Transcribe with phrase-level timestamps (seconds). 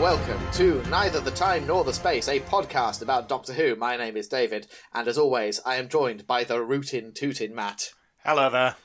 [0.00, 3.76] Welcome to Neither the Time Nor the Space, a podcast about Doctor Who.
[3.76, 7.90] My name is David, and as always, I am joined by the rootin' tootin' Matt.
[8.24, 8.76] Hello there.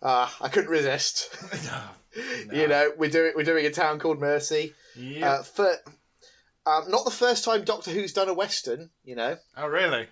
[0.00, 1.28] Uh, I couldn't resist.
[2.50, 4.72] You know, we're doing we're doing a town called Mercy.
[4.96, 5.30] Yeah.
[5.30, 5.76] Uh, for,
[6.66, 8.88] um, not the first time Doctor Who's done a western.
[9.04, 10.06] You know, oh, really?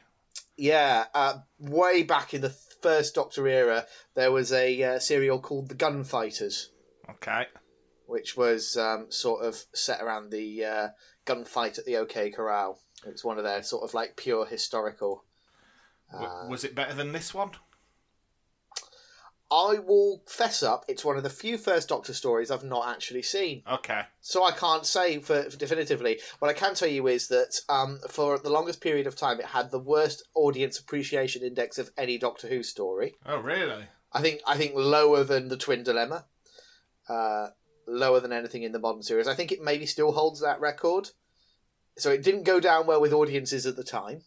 [0.58, 5.70] yeah, uh, way back in the first Doctor era, there was a uh, serial called
[5.70, 6.68] The Gunfighters.
[7.08, 7.46] Okay.
[8.06, 10.88] Which was um, sort of set around the uh,
[11.26, 12.80] gunfight at the OK Corral.
[13.04, 15.24] It's one of their sort of like pure historical.
[16.12, 17.50] Uh, was it better than this one?
[19.50, 23.22] I will fess up, it's one of the few First Doctor stories I've not actually
[23.22, 23.62] seen.
[23.70, 24.02] Okay.
[24.20, 26.18] So I can't say for, for definitively.
[26.40, 29.46] What I can tell you is that um, for the longest period of time, it
[29.46, 33.14] had the worst audience appreciation index of any Doctor Who story.
[33.24, 33.84] Oh, really?
[34.12, 36.24] I think I think lower than the Twin Dilemma,
[37.08, 37.48] uh,
[37.86, 39.28] lower than anything in the modern series.
[39.28, 41.10] I think it maybe still holds that record.
[41.98, 44.22] So it didn't go down well with audiences at the time.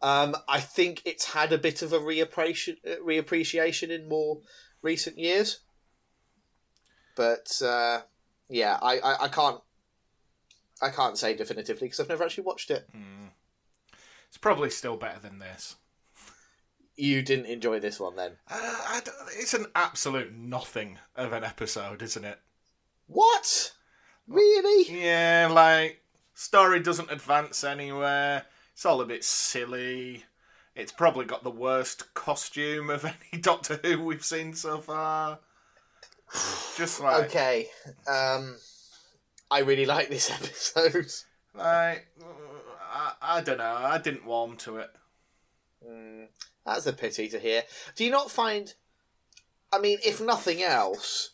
[0.00, 4.40] Um, I think it's had a bit of a reappreciation, reappreciation in more
[4.82, 5.60] recent years,
[7.14, 8.00] but uh,
[8.48, 9.60] yeah, I, I, I can't
[10.82, 12.88] I can't say definitively because I've never actually watched it.
[14.26, 15.76] It's probably still better than this.
[16.96, 18.32] You didn't enjoy this one then?
[18.50, 19.00] Uh, I
[19.38, 22.38] it's an absolute nothing of an episode, isn't it?
[23.06, 23.72] What?
[24.28, 25.02] Really?
[25.02, 26.02] Yeah, like,
[26.34, 28.44] story doesn't advance anywhere.
[28.72, 30.24] It's all a bit silly.
[30.74, 35.38] It's probably got the worst costume of any Doctor Who we've seen so far.
[36.76, 37.68] Just like, Okay.
[38.08, 38.56] Um,
[39.50, 40.30] I really like this
[40.76, 41.06] episode.
[41.54, 42.06] like,
[42.90, 43.64] I, I don't know.
[43.64, 44.90] I didn't warm to it.
[45.86, 46.26] Mm,
[46.66, 47.62] that's a pity to hear.
[47.96, 48.74] Do you not find?
[49.72, 51.30] I mean, if nothing else,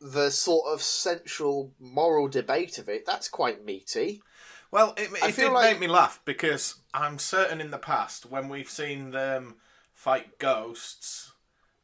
[0.00, 4.22] the sort of central moral debate of it—that's quite meaty.
[4.70, 8.48] Well, it, it did like- make me laugh because I'm certain in the past when
[8.48, 9.56] we've seen them
[9.92, 11.32] fight ghosts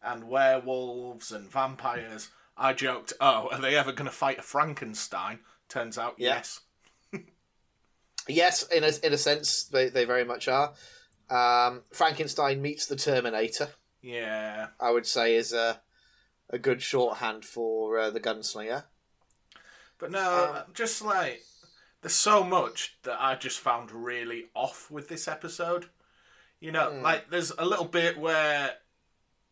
[0.02, 5.40] and werewolves and vampires, I joked, "Oh, are they ever going to fight a Frankenstein?"
[5.68, 6.36] Turns out, Yeah.
[6.36, 6.60] yes.
[8.30, 10.74] Yes, in a in a sense, they they very much are.
[11.30, 13.68] Um, Frankenstein meets the Terminator.
[14.02, 15.80] Yeah, I would say is a
[16.50, 18.84] a good shorthand for uh, the gunslinger.
[19.98, 21.42] but no, Um, just like
[22.00, 25.90] there's so much that I just found really off with this episode.
[26.60, 27.02] You know, Hmm.
[27.02, 28.76] like there's a little bit where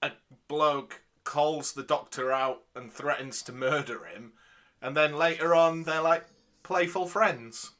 [0.02, 0.12] a
[0.48, 4.32] bloke calls the doctor out and threatens to murder him,
[4.80, 6.24] and then later on they're like
[6.62, 7.72] playful friends.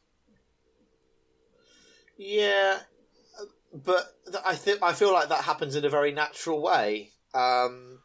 [2.18, 2.80] Yeah,
[3.84, 4.06] but
[4.44, 7.10] I think I feel like that happens in a very natural way.
[7.34, 8.00] Um,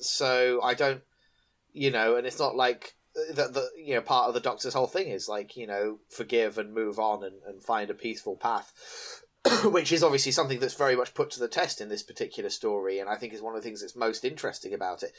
[0.00, 1.02] so I don't,
[1.72, 2.94] you know, and it's not like
[3.34, 3.54] that.
[3.54, 6.74] The you know part of the Doctor's whole thing is like you know forgive and
[6.74, 8.72] move on and, and find a peaceful path,
[9.64, 12.98] which is obviously something that's very much put to the test in this particular story,
[12.98, 15.12] and I think is one of the things that's most interesting about it.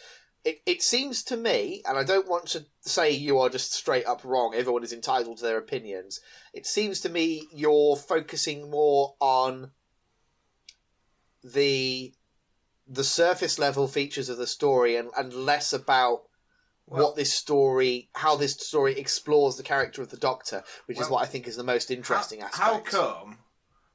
[0.45, 4.05] It, it seems to me, and I don't want to say you are just straight
[4.05, 4.53] up wrong.
[4.53, 6.19] Everyone is entitled to their opinions
[6.53, 9.71] it seems to me you're focusing more on
[11.43, 12.13] the
[12.87, 16.23] the surface level features of the story and, and less about
[16.85, 21.09] Well- what this story how this story explores the character of the doctor which is
[21.09, 23.37] what i think is the most interesting how, aspect How come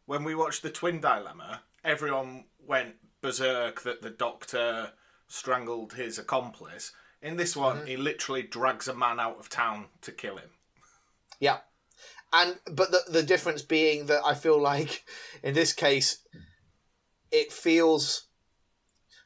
[0.08, 4.92] when we watched the Twin Dilemma, everyone went berserk that the doctor
[5.26, 6.92] strangled his accomplice?
[7.20, 7.86] In this one, Mm-hmm.
[7.88, 10.50] he literally drags a man out of town to kill him.
[11.38, 11.58] yeah
[12.32, 15.04] and but the, the difference being that i feel like
[15.42, 16.18] in this case
[17.30, 18.28] it feels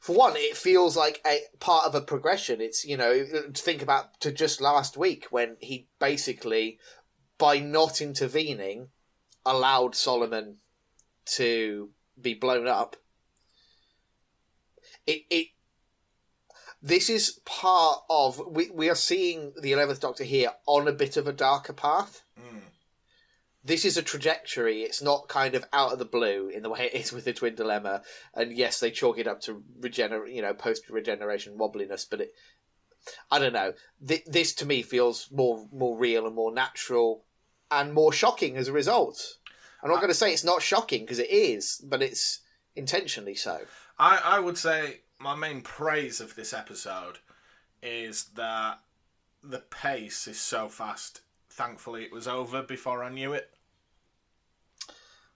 [0.01, 2.59] for one, it feels like a part of a progression.
[2.59, 6.77] It's you know, think about to just last week when he basically,
[7.37, 8.89] by not intervening,
[9.45, 10.57] allowed Solomon
[11.25, 11.89] to
[12.19, 12.95] be blown up.
[15.05, 15.47] It it.
[16.81, 21.17] This is part of we we are seeing the eleventh Doctor here on a bit
[21.17, 22.59] of a darker path mm.
[23.63, 24.81] this is a trajectory.
[24.81, 27.33] It's not kind of out of the blue in the way it is with the
[27.33, 28.01] twin dilemma.
[28.33, 32.05] And yes, they chalk it up to regenerate, you know, post regeneration wobbliness.
[32.09, 32.33] But it,
[33.31, 33.73] I don't know.
[34.05, 37.23] Th- this to me feels more more real and more natural,
[37.71, 39.37] and more shocking as a result.
[39.83, 42.39] I'm not going to say it's not shocking because it is, but it's
[42.75, 43.59] intentionally so.
[43.99, 47.19] I, I would say my main praise of this episode
[47.81, 48.79] is that
[49.43, 51.19] the pace is so fast.
[51.49, 53.49] Thankfully, it was over before I knew it.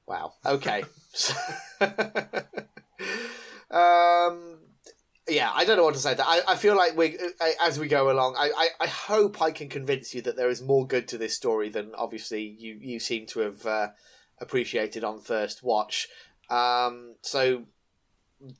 [0.08, 0.34] Wow.
[0.46, 0.84] Okay.
[3.70, 4.60] um.
[5.30, 6.14] Yeah, I don't know what to say.
[6.14, 7.18] That I, I feel like we,
[7.62, 10.62] as we go along, I, I, I hope I can convince you that there is
[10.62, 13.88] more good to this story than obviously you, you seem to have uh,
[14.40, 16.08] appreciated on first watch.
[16.50, 17.64] Um, so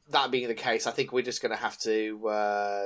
[0.10, 2.84] that being the case, I think we're just going to have to uh,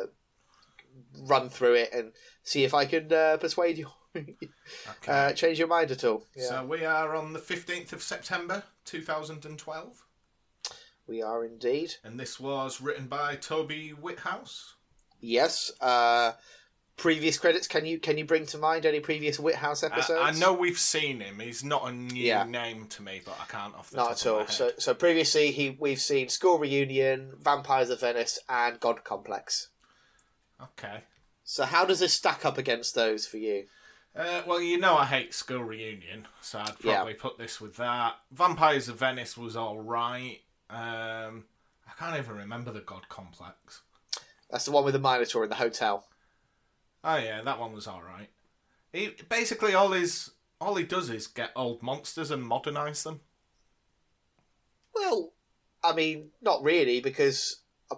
[1.23, 2.11] run through it and
[2.43, 4.27] see if I can uh, persuade you, Okay.
[5.07, 6.25] uh, change your mind at all.
[6.35, 6.43] Yeah.
[6.47, 10.03] So we are on the 15th of September 2012,
[11.07, 11.94] we are indeed.
[12.03, 14.75] and this was written by Toby Whithouse.
[15.19, 15.71] Yes.
[15.79, 16.33] Uh,
[16.97, 17.67] previous credits.
[17.67, 20.21] Can you can you bring to mind any previous Whithouse I, episodes?
[20.21, 21.39] I know we've seen him.
[21.39, 22.43] He's not a new Yeah.
[22.43, 24.47] name to me, but I can't off the Not top at of my all.
[24.47, 29.69] So, so previously, he we've seen School Reunion, Vampires of Venice, and God Complex.
[30.61, 31.03] Okay.
[31.43, 33.65] So, how does this stack up against those for you?
[34.15, 36.97] Uh, well, you know I hate School Reunion, so I'd Yeah.
[36.97, 38.15] probably put this with that.
[38.31, 40.41] Vampires of Venice was all right.
[40.69, 41.45] Um,
[41.87, 43.81] I can't even remember the God Complex.
[44.49, 46.07] That's the one with the Minotaur in the hotel.
[47.03, 48.30] Oh yeah, that one was all right.
[48.94, 53.21] He basically all his all he does is get old monsters and modernize them.
[54.94, 55.33] Well,
[55.83, 57.95] I mean, not really, because uh,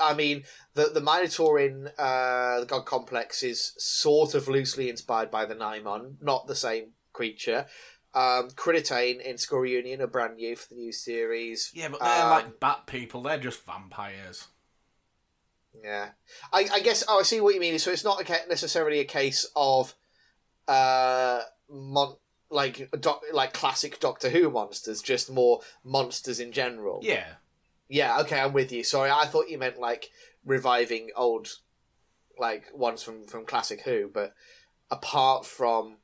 [0.00, 0.44] I mean,
[0.74, 5.54] the the Minotaur in uh, the God Complex is sort of loosely inspired by the
[5.54, 7.66] Nimon, not the same creature.
[8.12, 11.70] Um, Krillitane in School Reunion are brand new for the new series.
[11.74, 13.22] Yeah, but they're Um, like bat people.
[13.22, 14.48] They're just vampires.
[15.82, 16.10] Yeah,
[16.52, 17.04] I, I guess.
[17.08, 17.78] Oh, I see what you mean.
[17.78, 19.94] So it's not a necessarily a case of,
[20.68, 22.16] uh, mon-
[22.50, 27.00] like doc- like classic Doctor Who monsters, just more monsters in general.
[27.02, 27.26] Yeah,
[27.88, 28.20] Yeah.
[28.20, 28.82] Okay, I'm with you.
[28.84, 30.10] Sorry, I thought you meant like
[30.44, 31.48] reviving old,
[32.38, 34.34] like ones from from classic Who, but
[34.90, 35.98] apart from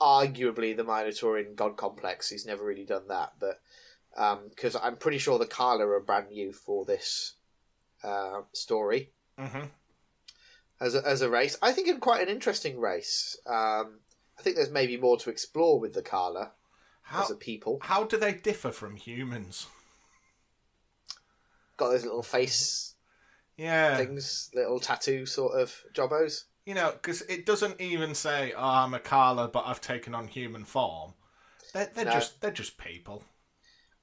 [0.00, 3.34] arguably the Minotaur in God Complex, he's never really done that.
[3.38, 3.60] But
[4.48, 7.36] because I'm pretty sure the Kahler are brand new for this
[8.04, 9.64] uh, story hmm
[10.80, 11.56] as a, as a race.
[11.60, 13.36] I think it's quite an interesting race.
[13.46, 14.00] Um,
[14.38, 16.50] I think there's maybe more to explore with the Kahler
[17.02, 17.78] how as a people.
[17.82, 19.66] how do they differ from humans?
[21.76, 22.94] Got those little face
[23.56, 26.44] Yeah, things, little tattoo sort of jobbos.
[26.66, 30.28] you know, because it doesn't even say, "Oh, I'm a Kahler, but I've taken on
[30.28, 31.14] human form."
[31.72, 32.10] They're, they're No.
[32.12, 33.24] just they're just people.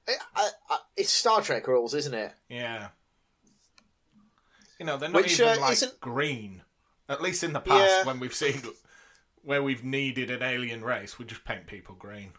[0.08, 2.32] I, I, I, it's Star Trek rules, isn't it?
[2.48, 2.88] Yeah.
[4.78, 6.62] You know, they're not Which, even uh, like isn't- green.
[7.08, 8.04] At least in the past, Yeah.
[8.04, 8.62] when we've seen
[9.42, 12.32] where we've needed an alien race, we just paint people green.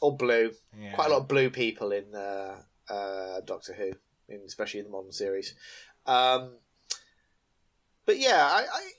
[0.00, 0.52] Or blue.
[0.78, 0.94] Yeah.
[0.94, 2.56] Quite a lot of blue people in uh,
[2.88, 3.92] uh, Doctor Who,
[4.28, 5.54] in, especially in the modern series.
[6.06, 6.58] Um,
[8.06, 8.90] but yeah, I, I,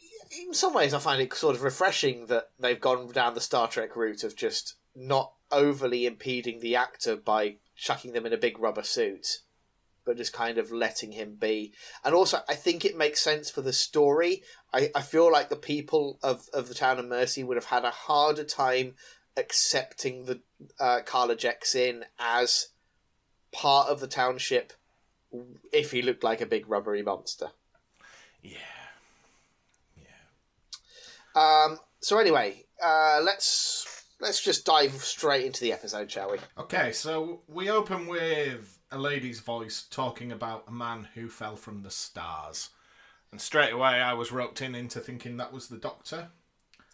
[0.47, 3.67] in some ways, I find it sort of refreshing that they've gone down the Star
[3.69, 8.59] Trek route of just not overly impeding the actor by chucking them in a big
[8.59, 9.39] rubber suit,
[10.05, 11.73] but just kind of letting him be.
[12.03, 14.43] And also, I think it makes sense for the story.
[14.73, 17.83] I, I feel like the people of, of the town of Mercy would have had
[17.83, 18.93] a harder time
[19.37, 20.41] accepting the
[20.79, 22.67] uh, Carla Jackson as
[23.51, 24.73] part of the township
[25.73, 27.47] if he looked like a big rubbery monster.
[28.41, 28.57] Yeah.
[31.35, 36.37] Um, so anyway, uh, let's let's just dive straight into the episode, shall we?
[36.57, 41.83] Okay, so we open with a lady's voice talking about a man who fell from
[41.83, 42.69] the stars.
[43.31, 46.29] And straight away I was roped in into thinking that was the doctor.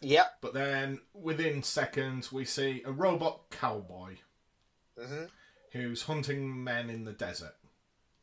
[0.01, 0.37] Yep.
[0.41, 4.15] But then within seconds we see a robot cowboy
[4.99, 5.25] hmm
[5.73, 7.55] who's hunting men in the desert.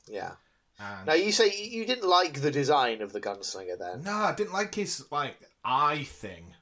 [0.07, 0.33] Yeah.
[0.79, 4.35] And Now you say you didn't like the design of the gunslinger, then, no, I
[4.35, 6.55] didn't like his like eye thing.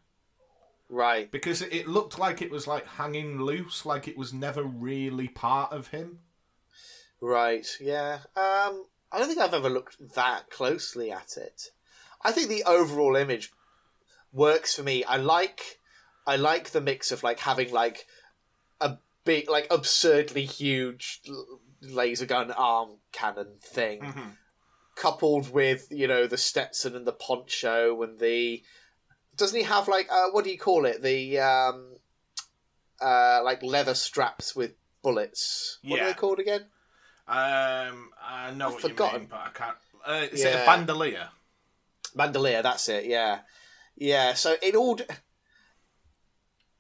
[0.88, 1.28] right?
[1.30, 5.72] Because it looked like it was like hanging loose, like it was never really part
[5.72, 6.20] of him.
[7.20, 7.66] Right.
[7.80, 8.18] Yeah.
[8.36, 11.70] Um, I don't think I've ever looked that closely at it.
[12.22, 13.52] I think the overall image
[14.32, 15.04] works for me.
[15.04, 15.78] I like,
[16.26, 18.06] I like the mix of like having like
[18.80, 21.20] a big, like absurdly huge
[21.80, 24.12] laser gun arm cannon thing,
[24.96, 28.62] coupled with you know the Stetson and the poncho and the.
[29.36, 31.02] Doesn't he have like uh, what do you call it?
[31.02, 31.94] The um,
[33.00, 35.78] uh, like leather straps with bullets.
[35.84, 36.08] What are Yeah.
[36.08, 36.66] they called again?
[37.28, 39.14] Um, I know I've what forgotten.
[39.14, 39.76] you mean, but I can't.
[40.06, 41.28] Uh, is it a bandolier?
[42.14, 43.06] Bandolier, that's it.
[43.06, 43.40] Yeah,
[43.96, 44.34] yeah.
[44.34, 45.04] So it all, d-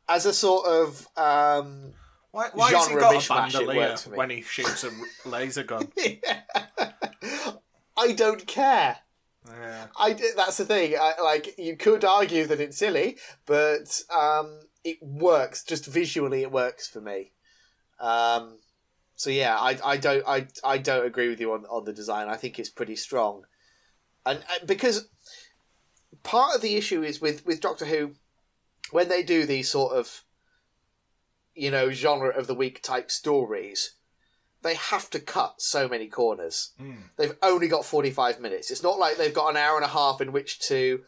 [0.08, 1.92] as a sort of, um,
[2.30, 4.16] Why, why has he Genre got a bandolier works for me.
[4.18, 4.90] when he shoots a
[5.28, 5.88] laser gun?
[7.98, 8.98] I don't care.
[9.48, 9.86] yeah.
[9.98, 10.94] I that's the thing.
[11.00, 15.64] I, like you could argue that it's silly, but um, it works.
[15.64, 17.32] Just visually, it works for me.
[17.98, 18.58] Um,
[19.16, 22.28] so yeah, I, I don't I, I don't agree with you on, on the design.
[22.28, 23.44] I think it's pretty strong.
[24.24, 25.08] and, and because
[26.22, 28.12] part of the issue is with with Doctor Who
[28.92, 30.22] when they do these sort of
[31.54, 33.92] you know genre of the week type stories
[34.62, 36.96] they have to cut so many corners Mm.
[37.16, 40.20] they've only got 45 minutes it's not like they've got an hour and a half
[40.20, 41.02] in which to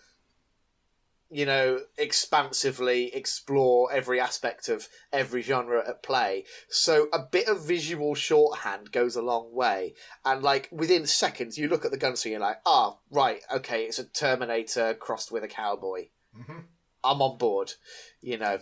[1.31, 7.67] you know expansively explore every aspect of every genre at play so a bit of
[7.67, 9.95] visual shorthand goes a long way
[10.25, 13.99] and like within seconds you look at the gunslinger you're like ah right okay it's
[13.99, 16.07] a terminator crossed with a cowboy
[16.37, 16.65] Mhm.
[17.05, 17.75] i'm on board
[18.21, 18.59] you know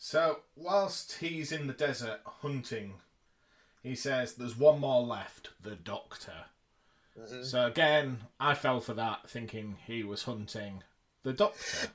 [0.00, 3.00] So, whilst he's in the desert hunting,
[3.82, 6.44] he says there's one more left the Doctor.
[7.18, 7.44] Mhm.
[7.44, 10.84] So, again, I fell for that, thinking he was hunting
[11.24, 11.88] the Doctor.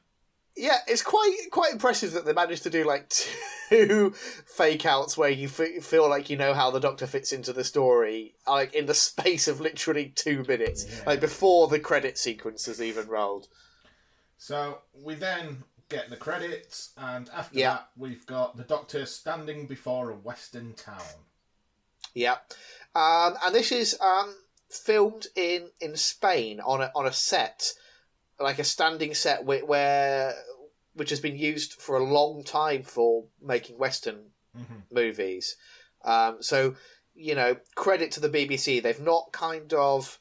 [0.56, 3.10] yeah it's quite quite impressive that they managed to do like
[3.70, 7.53] two fake outs where you f- feel like you know how the doctor fits into
[7.53, 11.03] the story like in the space of literally two minutes Yeah.
[11.08, 13.48] like before the credit sequence has even rolled
[14.38, 17.70] So, we then get the credits, and after Yeah.
[17.74, 21.25] that, we've got the Doctor standing before a western town.
[22.13, 22.38] Yeah,
[22.96, 24.36] um, and this is um,
[24.70, 27.74] filmed in, in Spain on a on a set,
[28.40, 30.34] like a standing set where, where
[30.94, 34.84] which has been used for a long time for making Western Mhm.
[34.92, 35.56] movies.
[36.04, 36.75] Um, so
[37.16, 40.20] you know, credit to the BBC, they've not kind of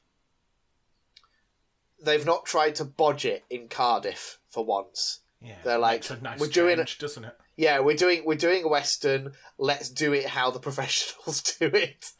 [2.03, 5.21] they've not tried to bodge it in Cardiff for once.
[5.41, 7.37] Yeah, They're like, nice we're doing change, doesn't it?
[7.57, 9.33] Yeah, we're doing we're doing a western.
[9.59, 12.13] Let's do it how the professionals do it,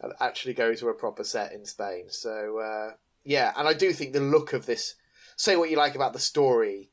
[0.00, 2.06] and actually go to a proper set in Spain.
[2.08, 4.94] So uh, yeah, and I do think the look of this.
[5.38, 6.90] Say what you like about the story,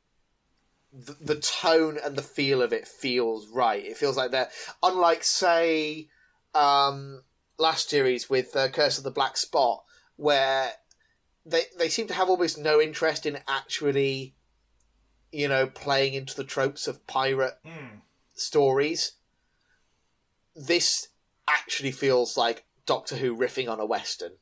[0.94, 3.84] the, the tone and the feel of it feels right.
[3.84, 4.52] It feels like they're
[4.84, 6.10] unlike say
[6.54, 7.24] um,
[7.58, 9.84] last series with uh, Curse of the Black Spot,
[10.16, 10.74] where
[11.44, 14.36] they they seem to have almost no interest in actually,
[15.32, 18.02] you know, playing into the tropes of pirate Mm.
[18.36, 19.14] stories.
[20.56, 21.08] This
[21.48, 24.34] actually feels like Doctor Who riffing on a western.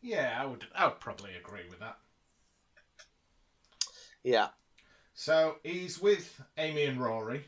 [0.00, 0.64] Yeah, I would.
[0.74, 1.98] I would probably agree with that.
[4.24, 4.48] Yeah.
[5.14, 7.44] So he's with Amy and Rory.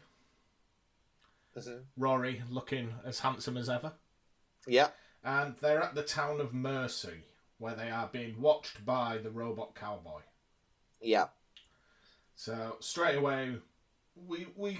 [1.56, 1.84] Mhm.
[1.96, 3.94] Rory looking as handsome as ever.
[4.66, 4.90] Yeah.
[5.24, 7.24] And they're at the town of Mercy,
[7.58, 10.20] where they are being watched by the robot cowboy.
[11.00, 11.28] Yeah.
[12.36, 13.56] So straight away,
[14.14, 14.78] we we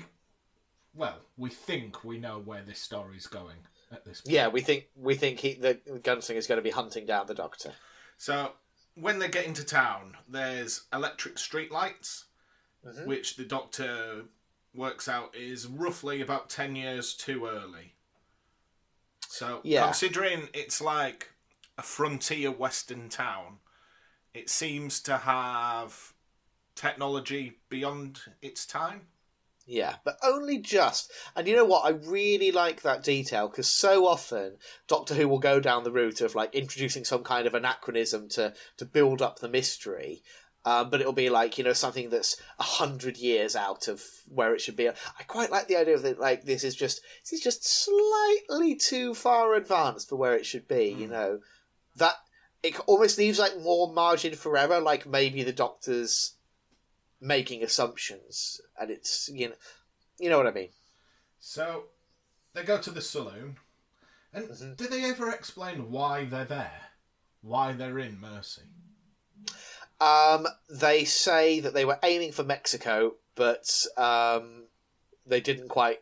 [0.94, 3.56] well we think we know where this story's going
[3.90, 4.34] at this point.
[4.34, 4.48] Yeah.
[4.48, 7.72] We think we think he, the gunslinger is going to be hunting down the Doctor.
[8.18, 8.52] So
[8.96, 12.24] when they get into town, there's electric streetlights,
[12.84, 13.04] Mhm.
[13.06, 14.24] which the Doctor
[14.74, 17.94] works out is roughly about ten years too early.
[19.28, 19.84] So Yeah.
[19.84, 21.30] considering it's like
[21.76, 23.60] a frontier western town,
[24.32, 26.14] it seems to have
[26.74, 29.08] technology beyond its time.
[29.68, 31.11] Yeah, but only just.
[31.35, 31.85] And you know what?
[31.85, 36.20] I really like that detail because so often Doctor Who will go down the route
[36.20, 40.23] of like introducing some kind of anachronism to to build up the mystery.
[40.64, 44.54] Um, but it'll be like you know something that's a hundred years out of where
[44.54, 44.88] it should be.
[44.88, 46.20] I quite like the idea of that.
[46.20, 50.68] Like this is just this is just slightly too far advanced for where it should
[50.68, 50.87] be.
[50.96, 51.11] You Mm.
[51.11, 51.40] know
[51.96, 52.14] that
[52.62, 54.80] it almost leaves like more margin for error.
[54.80, 56.36] Like maybe the Doctor's
[57.20, 59.54] making assumptions, and it's you know,
[60.18, 60.70] you know what I mean.
[61.38, 61.85] So
[62.54, 63.58] they go to the saloon,
[64.32, 64.76] and Mhm.
[64.76, 66.90] do they ever explain why they're there?
[67.42, 68.62] Why they're in Mercy?
[70.00, 74.68] Um, they say that they were aiming for Mexico, but um,
[75.25, 76.00] they didn't quite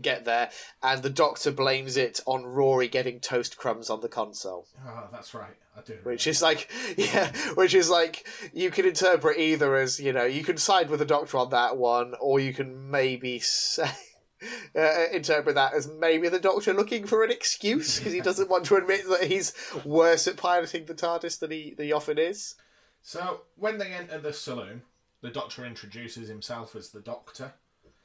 [0.00, 0.50] get there,
[0.82, 4.66] and the Doctor blames it on Rory getting toast crumbs on the console.
[4.86, 5.56] Oh, that's right.
[5.76, 5.98] I do.
[6.02, 6.46] Which is that.
[6.46, 10.90] like, yeah, which is like, you can interpret either as, you know, you can side
[10.90, 13.90] with the Doctor on that one, or you can maybe say,
[14.76, 18.66] uh, interpret that as maybe the Doctor looking for an excuse because he doesn't want
[18.66, 19.52] to admit that he's
[19.84, 22.54] worse at piloting the TARDIS than he, than he often is.
[23.02, 24.82] So when they enter the saloon,
[25.22, 27.54] the Doctor introduces himself as the Doctor,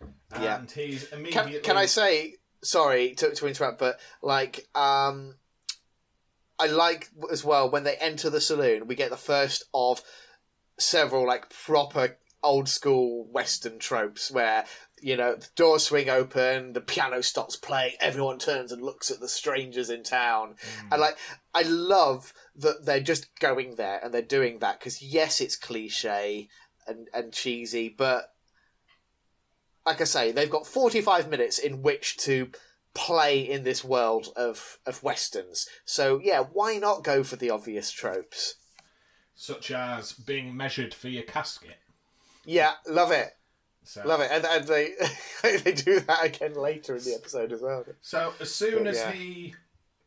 [0.02, 0.12] and
[0.44, 0.62] Yeah.
[0.74, 1.60] he's Can, immediately.
[1.60, 5.36] can I say, sorry to, to interrupt, but like, um,
[6.60, 10.02] I like as well when they enter the saloon, we get the first of
[10.80, 14.64] several like proper old school Western tropes where
[15.02, 19.20] you know the doors swing open, the piano stops playing, everyone turns and looks at
[19.20, 20.92] the strangers in town, Mm.
[20.94, 21.18] and like
[21.54, 26.50] I love that they're just going there and they're doing that because yes, it's cliche
[26.88, 28.34] and and cheesy, but
[29.88, 32.52] like I say, they've got forty five minutes in which to
[32.94, 35.68] play in this world of of westerns.
[35.86, 38.56] So yeah, why not go for the obvious tropes?
[39.40, 41.78] such as being measured for your casket.
[42.44, 43.30] Yeah, love it,
[43.84, 44.94] So, love it, and, and they
[45.64, 47.86] they do that again later in the episode as well.
[48.02, 49.12] so as soon But, as yeah.
[49.12, 49.54] he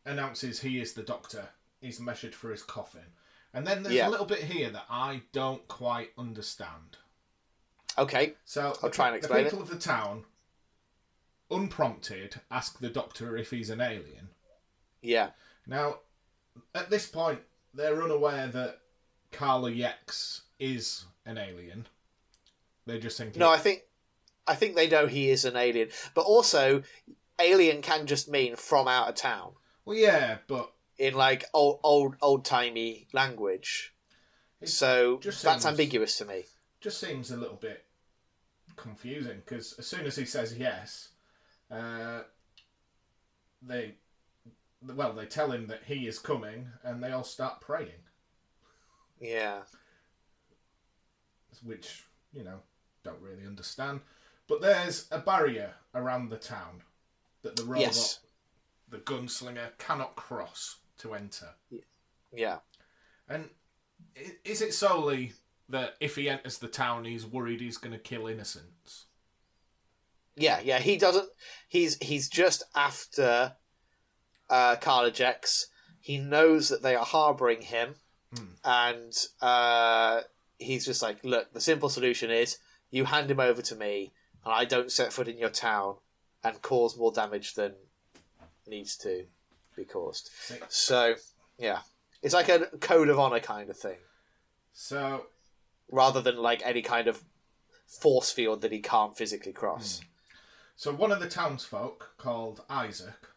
[0.04, 1.48] announces he is the doctor,
[1.80, 3.06] he's measured for his coffin.
[3.54, 4.08] And then there's Yeah.
[4.08, 6.96] a little bit here that I don't quite understand.
[7.98, 10.24] Okay, So I'll try and the explain people of the town,
[11.50, 14.28] unprompted, ask the doctor if he's an alien.
[15.02, 15.30] yeah,
[15.66, 15.98] Now,
[16.74, 17.40] at this point,
[17.74, 18.78] they're unaware that
[19.32, 21.86] Kahler-Jex is an alien.
[22.86, 23.82] They're just think no, I think
[24.46, 26.82] I think they know he is an alien, but also
[27.38, 29.52] alien can just mean from out of town
[29.84, 33.94] well, yeah, but in like old old old timey language.
[34.60, 36.46] It So just that's seems- ambiguous to me.
[36.80, 37.84] Just seems a little bit
[38.76, 41.10] confusing because as soon as he says yes,
[41.70, 42.20] uh,
[43.62, 43.94] they
[44.82, 48.02] well they tell him that he is coming, and they all start praying,
[49.20, 49.60] Yeah,
[51.62, 52.60] which you know
[53.04, 54.00] don't really understand.
[54.46, 56.82] But there's a barrier around the town
[57.42, 58.20] that the robot, Yes.
[58.88, 61.50] the gunslinger, cannot cross to enter.
[62.32, 62.58] yeah.
[63.28, 63.48] And
[64.44, 65.32] is it solely
[65.70, 69.06] that if he enters the town, he's worried he's going to kill innocents?
[70.36, 71.28] Yeah, yeah, he doesn't.
[71.68, 73.54] He's he's just after
[74.48, 75.66] uh, Kahler-Jex.
[76.00, 77.94] He knows that they are harboring him,
[78.34, 78.44] Hmm.
[78.64, 79.12] and
[79.42, 80.20] uh,
[80.58, 82.58] he's just like, "Look, the simple solution is
[82.90, 84.12] you hand him over to me,
[84.44, 85.96] and I don't set foot in your town
[86.44, 87.74] and cause more damage than
[88.66, 89.26] needs to
[89.76, 90.30] be caused."
[90.68, 91.16] So,
[91.58, 91.80] yeah,
[92.22, 93.98] it's like a code of honor kind of thing,
[94.72, 95.26] So
[95.90, 97.22] rather than like any kind of
[97.86, 100.00] force field that he can't physically cross.
[100.76, 103.28] So one of the townsfolk called Isaac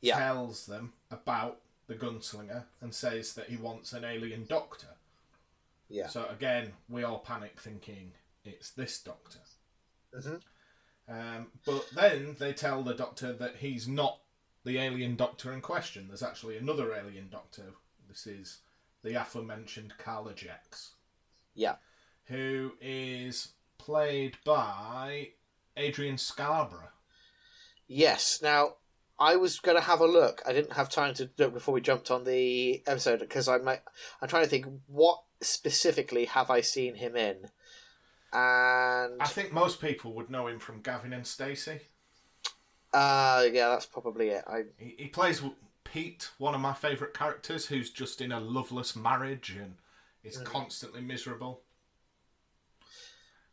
[0.00, 0.18] Yeah.
[0.18, 4.96] tells them about the gunslinger and says that he wants an alien doctor.
[5.88, 6.08] Yeah.
[6.08, 8.12] So again, we all panic thinking
[8.44, 9.40] it's this doctor.
[10.12, 10.42] Mhm.
[11.06, 14.20] Um, but then they tell the doctor that he's not
[14.64, 16.08] the alien doctor in question.
[16.08, 17.74] There's actually another alien doctor.
[18.08, 18.60] This is
[19.02, 20.94] the aforementioned Kahler-Jex,
[21.54, 21.76] Yeah.
[22.26, 25.30] who is played by
[25.76, 26.90] Adrian Scarborough.
[27.86, 28.40] Yes.
[28.42, 28.74] Now,
[29.18, 30.42] I was going to have a look.
[30.46, 33.80] I didn't have time to look before we jumped on the episode because I might.
[34.20, 37.36] I'm trying to think what specifically have I seen him in,
[38.32, 41.80] and I think most people would know him from Gavin and Stacey.
[42.92, 44.44] uh, yeah, that's probably it.
[44.46, 45.42] I He, he plays
[45.84, 49.74] Pete, one of my favourite characters, who's just in a loveless marriage and
[50.24, 50.44] is Mm.
[50.44, 51.62] constantly miserable.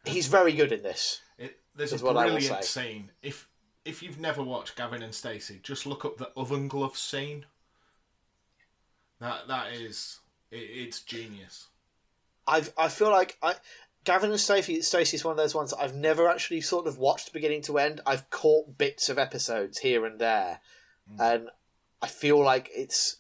[0.06, 1.22] he's very good in this.
[1.38, 3.12] It, there's Is a brilliant scene.
[3.22, 3.48] If
[3.86, 7.46] if you've never watched Gavin and Stacey, just look up the oven glove scene.
[9.20, 11.68] That that is it, it's genius.
[12.48, 13.56] I I feel like I.
[14.04, 17.34] Gavin and Stacey Stacey is one of those ones I've never actually sort of watched
[17.34, 18.02] beginning to end.
[18.04, 20.60] I've caught bits of episodes here and there,
[21.20, 21.50] and
[22.02, 23.18] I feel like it's.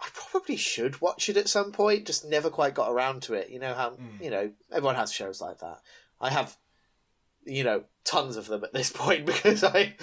[0.00, 2.06] I probably should watch it at some point.
[2.06, 3.50] Just never quite got around to it.
[3.50, 4.22] You know how Mm.
[4.22, 5.80] you know everyone has shows like that.
[6.20, 6.56] I have,
[7.44, 9.96] you know, tons of them at this point because I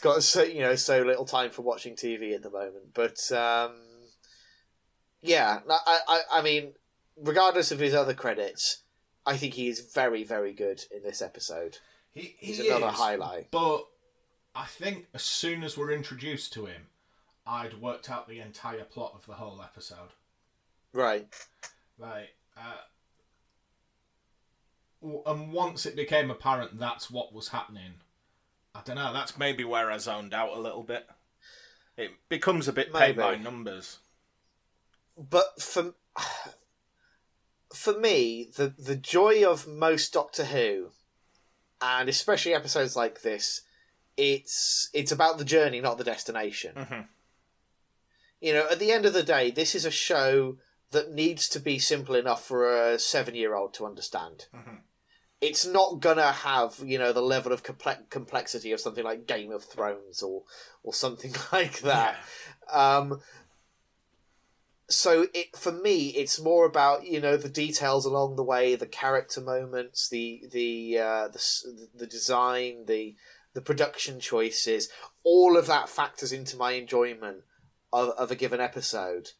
[0.00, 2.94] got so you know so little time for watching TV at the moment.
[2.94, 3.72] But um,
[5.20, 6.72] yeah, I, I I mean,
[7.16, 8.82] regardless of his other credits,
[9.24, 11.78] I think he is very very good in this episode.
[12.12, 13.50] He, He's another is, highlight.
[13.50, 13.84] But
[14.54, 16.88] I think as soon as we're introduced to him,
[17.46, 20.10] I'd worked out the entire plot of the whole episode.
[20.92, 21.26] Right.
[21.98, 22.76] Like, uh,
[25.26, 27.94] and once it became apparent that's what was happening,
[28.74, 29.12] I don't know.
[29.12, 31.08] That's maybe where I zoned out a little bit.
[31.96, 33.98] It becomes a bit paid by numbers.
[35.16, 35.94] but for
[37.74, 40.90] for me, the the joy of most Doctor Who,
[41.80, 43.62] and especially episodes like this,
[44.16, 46.74] it's it's about the journey, not the destination.
[46.76, 47.08] Mhm.
[48.42, 50.58] You know, at the end of the day, this is a show
[50.90, 54.46] that needs to be simple enough for a seven year old to understand.
[54.52, 54.80] Mhm.
[55.40, 59.52] It's not gonna have you know the level of comple- complexity of something like Game
[59.52, 60.42] of Thrones or
[60.82, 62.16] or something like that.
[62.68, 63.22] Um,
[64.88, 68.86] so it for me, it's more about you know the details along the way, the
[68.86, 73.14] character moments, the the uh, the the design, the
[73.54, 74.88] the production choices.
[75.22, 77.44] All of that factors into my enjoyment
[77.92, 79.30] of, of a given episode,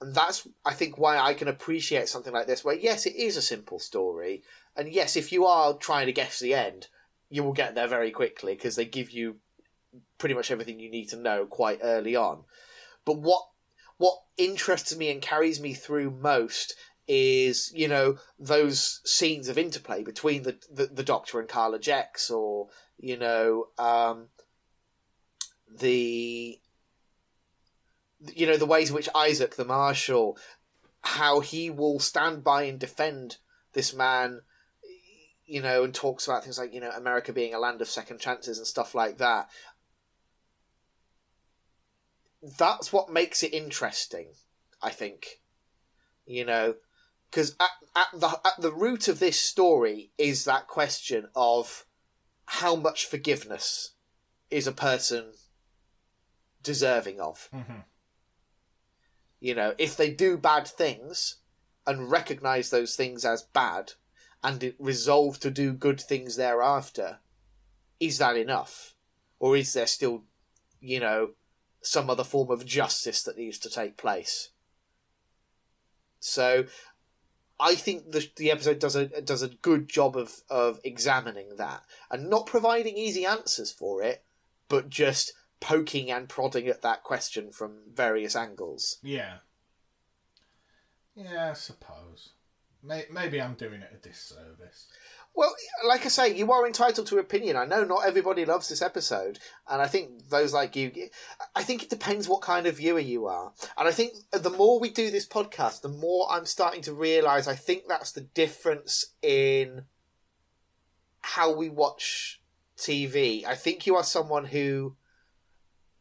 [0.00, 2.64] and that's I think why I can appreciate something like this.
[2.64, 4.42] Where yes, it is a simple story,
[4.76, 6.88] and yes, if you are trying to guess the end,
[7.30, 9.36] you will get there very quickly because they give you
[10.18, 12.44] pretty much everything you need to know quite early on.
[13.04, 13.42] But what
[13.98, 16.74] what interests me and carries me through most
[17.06, 22.68] is you know those scenes of interplay between the the, the Doctor and Kahler-Jex, or
[22.98, 24.28] you know um,
[25.74, 26.60] the
[28.34, 30.38] you know the ways in which Isaac the Marshal,
[31.02, 33.38] how he will stand by and defend
[33.72, 34.42] this man,
[35.44, 38.20] you know, and talks about things like you know America being a land of second
[38.20, 39.48] chances and stuff like that.
[42.42, 44.28] That's what makes it interesting,
[44.82, 45.40] I think.
[46.26, 46.74] You know,
[47.30, 51.84] because at, at the at the root of this story is that question of
[52.46, 53.94] how much forgiveness
[54.50, 55.32] is a person
[56.62, 57.48] deserving of.
[57.52, 57.84] Mhm.
[59.40, 61.36] You know, if they do bad things
[61.86, 63.92] and recognize those things as bad
[64.42, 67.18] and resolve to do good things thereafter,
[68.00, 68.94] is that enough?
[69.38, 70.24] Or is there still,
[70.80, 71.30] you know,
[71.80, 74.50] some other form of justice that needs to take place?
[76.20, 76.64] So
[77.60, 81.82] I think the the episode does a does a good job of, of examining that
[82.10, 84.24] and not providing easy answers for it,
[84.68, 88.98] but just poking and prodding at that question from various angles.
[89.02, 89.38] Yeah.
[91.14, 92.30] Yeah, I suppose.
[92.82, 94.86] May- Maybe I'm doing it a disservice.
[95.34, 95.54] Well,
[95.86, 97.56] like I say, you are entitled to opinion.
[97.56, 100.90] I know not everybody loves this episode, and I think those like you,
[101.54, 103.52] I think it depends what kind of viewer you are.
[103.76, 107.46] And I think the more we do this podcast, the more I'm starting to realize
[107.46, 109.82] I think that's the difference in
[111.20, 112.40] how we watch
[112.76, 113.44] TV.
[113.44, 114.96] I think you are someone who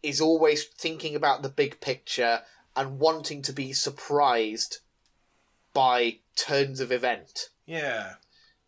[0.07, 2.41] is always thinking about the big picture
[2.75, 4.77] and wanting to be surprised
[5.73, 7.49] by turns of event.
[7.65, 8.13] Yeah.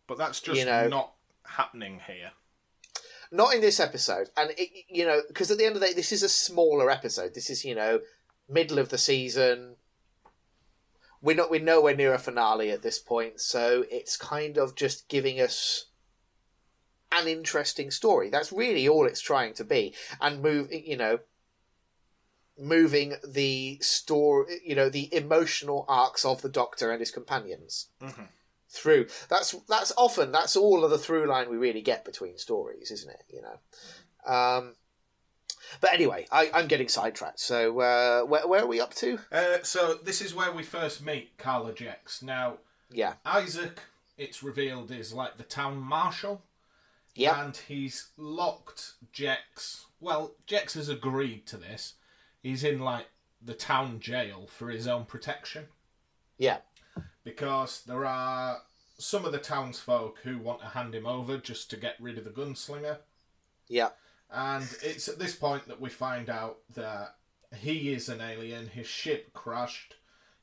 [0.08, 1.14] But that's just You know- not
[1.46, 2.32] happening here.
[3.32, 5.94] not in this episode and it, you know because at the end of the day
[5.94, 8.00] this is a smaller episode this is you know
[8.48, 9.76] middle of the season
[11.22, 15.08] we're not we're nowhere near a finale at this point so it's kind of just
[15.10, 15.86] giving us
[17.12, 21.20] an interesting story that's really all it's trying to be and move you know
[22.60, 28.28] moving the story you know the emotional arcs of the doctor and his companions Mhm.
[28.70, 29.08] through.
[29.30, 33.10] That's that's often that's all of the through line we really get between stories, isn't
[33.10, 33.24] it?
[33.30, 34.32] You know.
[34.34, 34.76] Um,
[35.82, 37.40] but anyway, I, I'm getting sidetracked.
[37.40, 39.20] So uh, where where are we up to?
[39.32, 42.22] Uh, so this is where we first meet Kahler-Jex.
[42.24, 42.58] Now,
[42.92, 43.80] Yeah, Isaac,
[44.18, 46.42] it's revealed, is like the town marshal.
[47.16, 49.86] yeah, And he's locked Jex.
[50.00, 51.94] Well, Jex has agreed to this.
[52.42, 53.08] He's in like
[53.42, 55.68] the town jail for his own protection
[56.40, 56.58] yeah,
[57.24, 58.62] because there are
[58.98, 62.24] some of the townsfolk who want to hand him over just to get rid of
[62.24, 62.98] the gunslinger.
[63.68, 63.90] yeah,
[64.32, 67.16] And it's at this point that we find out that
[67.56, 68.68] he is an alien.
[68.68, 69.96] His ship crashed,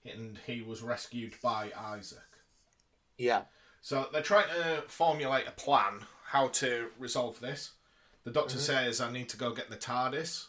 [0.05, 2.19] and he was rescued by Isaac.
[3.17, 3.43] yeah,
[3.81, 7.73] So they're trying to formulate a plan how to resolve this.
[8.25, 8.65] The doctor mm-hmm.
[8.65, 10.49] says, "I need to go get the TARDIS,"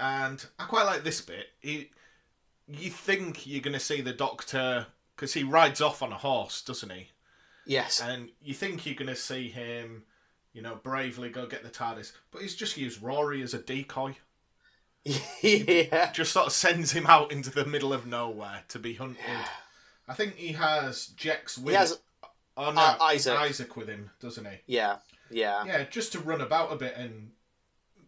[0.00, 1.46] and I quite like this bit.
[1.60, 1.90] He,
[2.66, 6.62] you think you're going to see the doctor because he rides off on a horse,
[6.62, 7.08] doesn't he?
[7.66, 10.04] yes, And you think you're going to see him,
[10.52, 14.16] you know, bravely go get the TARDIS, but he's just used Rory as a decoy.
[15.42, 19.24] yeah, Just sort of sends him out into the middle of nowhere to be hunted.
[20.08, 22.00] I think he has Jex with he has,
[22.56, 23.38] oh, no, uh, Isaac.
[23.38, 24.56] Isaac with him, doesn't he?
[24.66, 24.96] yeah,
[25.30, 27.30] yeah, Yeah, just to run about a bit and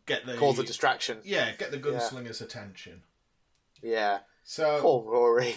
[0.06, 1.18] get the cause a distraction.
[1.24, 3.02] yeah, get the gunslinger's attention.
[3.82, 5.56] Yeah, So poor Rory.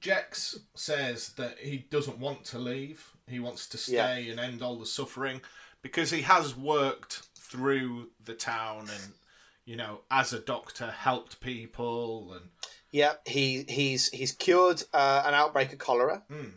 [0.00, 3.10] Jex says that he doesn't want to leave.
[3.26, 5.40] He wants to stay and end all the suffering
[5.82, 9.12] because he has worked through the town and
[9.64, 12.50] you know as a doctor helped people and
[12.90, 16.22] Yeah, he he's he's cured uh, an outbreak of cholera.
[16.30, 16.52] mm,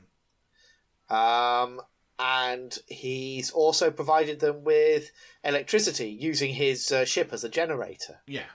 [1.13, 1.81] Um,
[2.19, 5.11] and he's also provided them with
[5.43, 8.19] electricity using his uh, ship as a generator.
[8.25, 8.45] yeah.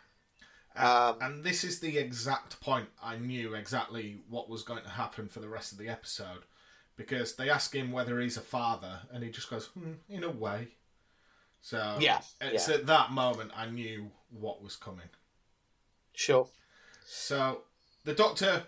[0.75, 5.29] Um, And this is the exact point I knew exactly what was going to happen
[5.29, 6.45] for the rest of the episode.
[6.97, 10.31] Because they ask him whether he's a father, and he just goes, hmm, in a
[10.31, 10.69] way.
[11.61, 12.75] So Yeah, it's yeah.
[12.77, 15.09] at that moment I knew what was coming.
[16.15, 16.49] sure.
[17.05, 17.63] So
[18.05, 18.65] the Doctor,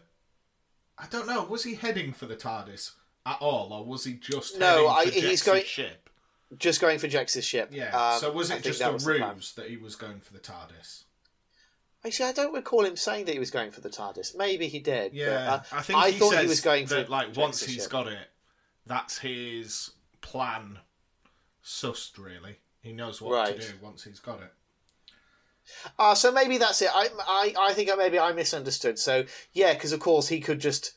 [0.99, 2.93] I don't know, was he heading for the TARDIS
[3.27, 6.11] at all, or was he just No, I- he's going- ship?
[6.59, 7.71] Just going for Jex's ship.
[7.73, 7.97] Yeah.
[7.97, 10.33] Um, so was it think just a was the ruse that he was going for
[10.33, 11.05] the TARDIS?
[12.07, 14.37] Actually, I don't recall him saying that he was going for the TARDIS.
[14.37, 15.15] Maybe he did.
[15.15, 17.65] Yeah, but, uh, I think I he thought he was going for that, like once
[17.65, 17.91] he's ship.
[17.91, 18.29] got it,
[18.87, 20.79] that's his plan.
[21.65, 22.59] Sussed, really.
[22.83, 23.59] He knows what Right.
[23.61, 24.53] to do once he's got it.
[25.99, 26.91] Ah, so maybe that's it.
[26.93, 28.99] I, I, I think maybe I misunderstood.
[28.99, 30.93] So yeah, because of course he could just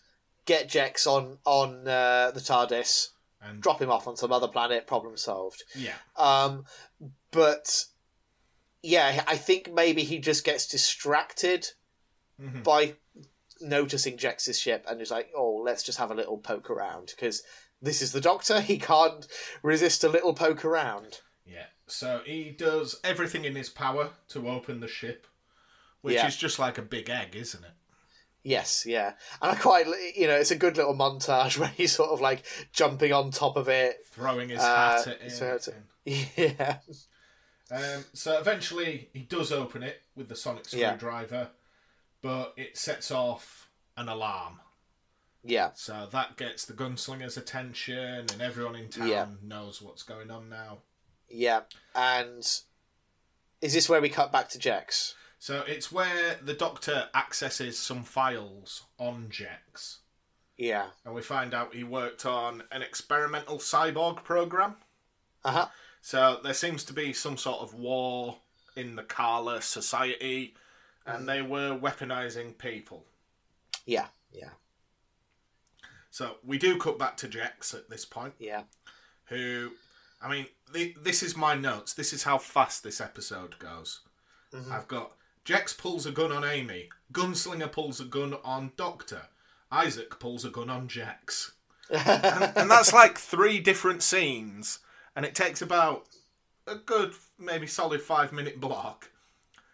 [0.48, 3.10] get Jex on on uh, the TARDIS,
[3.42, 5.64] And drop him off on some other planet, problem solved.
[5.76, 6.66] yeah, Um,
[7.32, 7.86] but
[8.82, 11.68] yeah, I think maybe he just gets distracted
[12.42, 12.64] Mhm.
[12.64, 12.96] by
[13.62, 17.42] noticing Jex's ship and is like, "Oh, let's just have a little poke around because
[17.82, 18.62] this is the Doctor.
[18.72, 19.28] He can't
[19.64, 21.68] resist a little poke around." yeah.
[21.88, 25.26] So he does everything in his power to open the ship,
[26.02, 26.28] which Yeah.
[26.28, 27.72] is just like a big egg, isn't it?
[28.48, 32.12] Yes, yeah, and I quite, you know, it's a good little montage where he's sort
[32.12, 33.98] of like jumping on top of it.
[34.12, 35.32] Throwing his Uh, hat at it.
[35.32, 35.84] so it's- and-
[36.38, 36.78] Yeah,
[37.70, 40.96] Um, so eventually he does open it with the sonic Yeah.
[40.96, 41.50] screwdriver,
[42.22, 44.62] but it sets off an alarm.
[45.44, 49.28] yeah, So that gets the gunslinger's attention, and everyone in town Yeah.
[49.42, 50.84] knows what's going on now.
[51.28, 51.64] yeah.
[51.94, 52.40] And
[53.60, 55.16] is this where we cut back to Jex?
[55.40, 60.00] So it's where the Doctor accesses some files on Jex,
[60.58, 60.88] Yeah.
[61.06, 64.78] and we find out he worked on an experimental cyborg program.
[65.44, 65.68] Uh huh.
[66.02, 68.40] So there seems to be some sort of war
[68.76, 70.56] in the Kahler society,
[71.06, 73.06] and they were weaponizing people.
[73.86, 74.08] Yeah.
[74.32, 74.52] Yeah.
[76.10, 78.64] So we do cut back to Jex at this point, Yeah.
[79.26, 79.72] who,
[80.22, 81.94] I mean, the, this is my notes.
[81.94, 84.02] This is how fast this episode goes.
[84.52, 84.72] Mhm.
[84.72, 85.12] I've got
[85.48, 89.30] Jex pulls a gun on Amy, Gunslinger pulls a gun on Doctor,
[89.72, 91.54] Isaac pulls a gun on Jex.
[91.90, 94.80] and, and that's like three different scenes,
[95.16, 96.04] and it takes about
[96.68, 99.10] a good, maybe solid five minute block,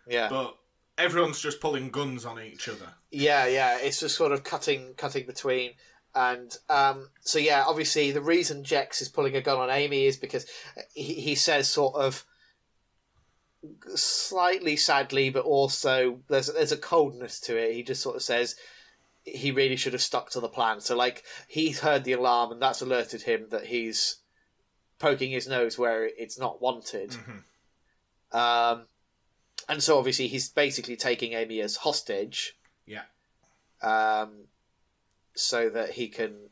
[0.08, 0.30] yeah.
[0.30, 0.56] but
[1.00, 2.90] everyone's just pulling guns on each other.
[3.10, 5.72] Yeah, yeah, it's just sort of cutting, cutting between,
[6.14, 10.18] and um, so yeah, obviously the reason Jex is pulling a gun on Amy is
[10.18, 10.46] because
[10.94, 12.26] he, he says sort of
[13.96, 17.74] slightly sadly, but also there's there's a coldness to it.
[17.74, 18.56] He just sort of says
[19.26, 20.82] he really should have stuck to the plan.
[20.82, 24.18] So like he's heard the alarm and that's alerted him that he's
[25.00, 27.12] poking his nose where it's not wanted.
[27.12, 27.44] Mhm.
[28.38, 28.88] Um,
[29.70, 32.58] and so obviously he's basically taking Amy as hostage.
[32.86, 33.04] Yeah.
[33.82, 34.48] Um,
[35.36, 36.50] so that he can,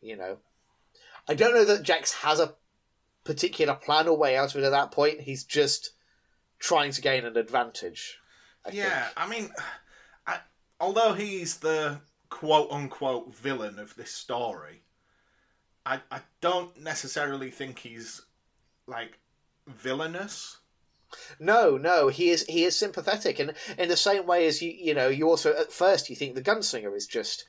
[0.00, 0.38] you know,
[1.28, 2.54] I don't know that Jex has a
[3.24, 5.20] particular plan or way out of it at that point.
[5.20, 5.90] He's just
[6.60, 8.18] trying to gain an advantage.
[8.64, 9.12] I yeah, think.
[9.16, 9.50] I mean,
[10.26, 10.38] I,
[10.78, 14.82] although he's the quote unquote villain of this story,
[15.84, 18.22] I I don't necessarily think he's
[18.86, 19.18] like
[19.66, 20.58] villainous.
[21.40, 24.94] No, no, he is he is sympathetic, and in the same way as you, you
[24.94, 27.46] know, you also at first you think the gunslinger is just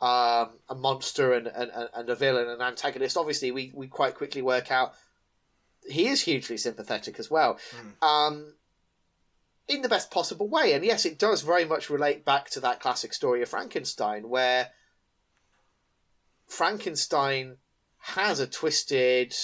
[0.00, 3.16] um, a monster and, and, and a villain, an antagonist.
[3.16, 4.94] Obviously, we, we quite quickly work out
[5.86, 7.58] he is hugely sympathetic as well,
[8.02, 8.54] um,
[9.68, 10.72] in the best possible way.
[10.72, 14.70] And yes, it does very much relate back to that classic story of Frankenstein, where
[16.46, 17.56] Frankenstein
[17.98, 19.34] has a twisted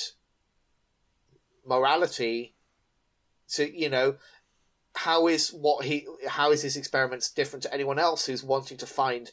[1.66, 2.54] morality
[3.48, 4.16] to you know
[4.94, 8.86] how is what he how is his experiments different to anyone else who's wanting to
[8.86, 9.30] find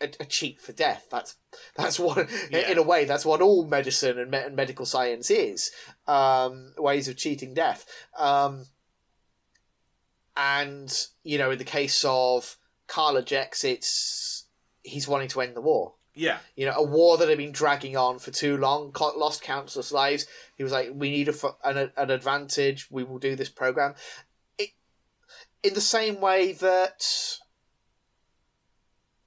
[0.00, 1.36] a, a, cheat for death that's
[1.76, 2.70] that's what Yeah.
[2.70, 5.70] in a way that's what all medicine and, me- and medical science is
[6.06, 7.86] um, ways of cheating death
[8.18, 8.66] um,
[10.36, 12.56] and you know in the case of
[12.88, 14.44] Kahler-Jex it's
[14.82, 17.96] he's wanting to end the war Yeah, you know, a war that had been dragging
[17.96, 20.26] on for too long, lost countless lives.
[20.56, 22.88] He was like, "We need a, an, an advantage.
[22.90, 23.94] We will do this program."
[24.56, 24.70] It,
[25.62, 27.04] in the same way that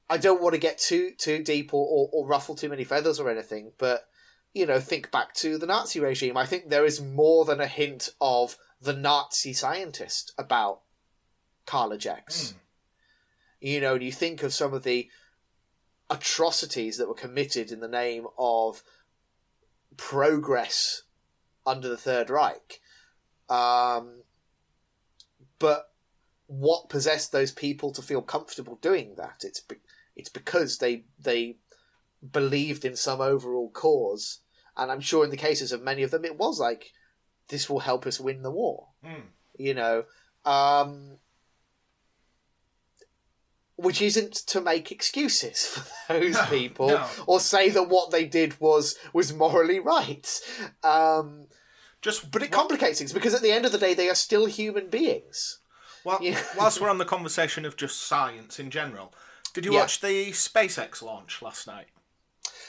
[0.09, 3.19] I don't want to get too too deep or, or, or ruffle too many feathers
[3.19, 4.05] or anything, but
[4.53, 6.35] you know, think back to the Nazi regime.
[6.35, 10.81] I think there is more than a hint of the Nazi scientist about
[11.67, 12.53] Kahler-Jex.
[12.53, 12.55] Mm.
[13.61, 15.09] You know, and you think of some of the
[16.09, 18.81] atrocities that were committed in the name of
[19.97, 21.03] progress
[21.65, 22.79] under the Third Reich.
[23.49, 24.23] Um,
[25.59, 25.91] but
[26.47, 29.43] what possessed those people to feel comfortable doing that?
[29.43, 29.61] It's
[30.19, 31.57] it's because they they
[32.31, 34.41] believed in some overall cause,
[34.77, 36.91] and I'm sure in the cases of many of them, it was like
[37.47, 39.23] this will help us win the war Mm.
[39.57, 40.03] you know
[40.45, 41.17] um
[43.75, 47.07] which isn't to make excuses for those No, people no.
[47.27, 50.27] or say that what they did was was morally right
[50.83, 51.47] um
[52.01, 54.45] just but it complicates things because at the end of the day they are still
[54.45, 55.59] human beings
[56.03, 56.41] Well, Yeah.
[56.57, 59.13] whilst we're on the conversation of just science in general,
[59.53, 59.79] did you Yeah.
[59.81, 61.87] watch the SpaceX launch last night?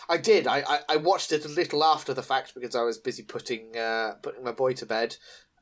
[0.08, 2.98] i did I, I i watched it a little after the fact because i was
[2.98, 5.16] busy putting uh putting my boy to bed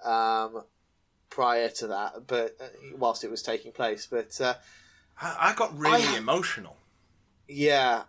[0.05, 0.63] um
[1.29, 4.55] prior to that but uh, whilst it was taking place but uh
[5.21, 6.77] I, I got really emotional.
[7.47, 8.05] yeah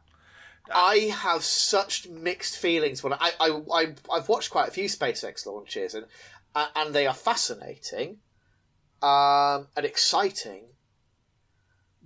[0.73, 3.03] I have such mixed feelings.
[3.03, 6.05] When I, I, I I've watched quite a few SpaceX launches, and
[6.53, 8.17] and they are fascinating,
[9.01, 10.65] um, and exciting.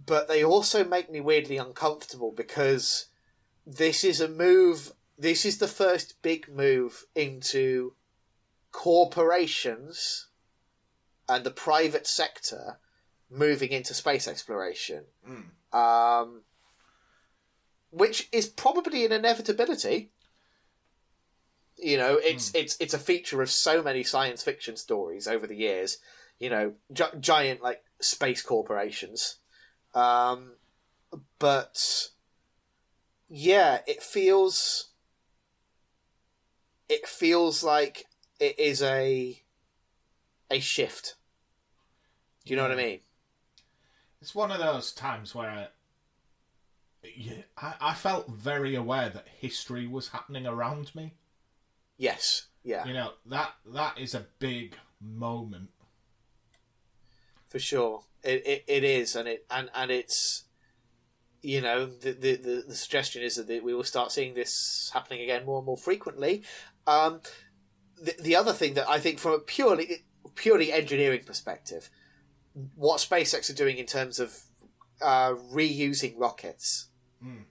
[0.05, 3.07] But they also make me weirdly uncomfortable because
[3.65, 4.91] this is a move.
[5.17, 7.93] This is the first big move into
[8.71, 10.27] corporations
[11.29, 12.79] and the private sector
[13.29, 15.05] moving into space exploration.
[15.27, 15.77] Mm.
[15.77, 16.41] Um,
[17.93, 20.11] which is probably an inevitability.
[21.77, 22.61] You know, it's mm.
[22.61, 25.99] it's it's a feature of so many science fiction stories over the years.
[26.39, 29.37] You know, gi- giant like space corporations,
[29.93, 30.53] um,
[31.39, 32.10] but
[33.29, 34.89] yeah, it feels
[36.89, 38.06] it feels like
[38.39, 39.41] it is a
[40.49, 41.15] a shift.
[42.45, 42.99] Do you know what I mean?
[44.21, 45.69] It's one of those times where
[47.15, 51.13] yeah, I, I felt very aware that history was happening around me.
[51.97, 52.47] Yes.
[52.63, 52.86] Yeah.
[52.86, 55.69] You know that that is a big moment.
[57.49, 60.43] For sure, it it, it is, and it and and it's
[61.41, 65.21] you know the, the the, the suggestion is that we will start seeing this happening
[65.21, 66.43] again more and more frequently.
[66.88, 67.21] Um,
[68.01, 70.05] the the other thing that I think from a purely
[70.36, 71.89] purely engineering perspective,
[72.75, 74.38] what SpaceX are doing in terms of
[75.01, 76.88] uh, reusing rockets
[77.25, 77.43] Mm.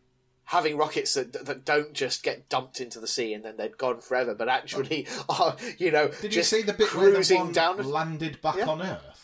[0.44, 4.00] Having rockets that, that don't just get dumped into the sea and then they're gone
[4.02, 7.90] forever, but actually are, you know, Did you see the bit cruising where the down
[7.90, 8.68] landed back Yeah.
[8.68, 9.21] on Earth?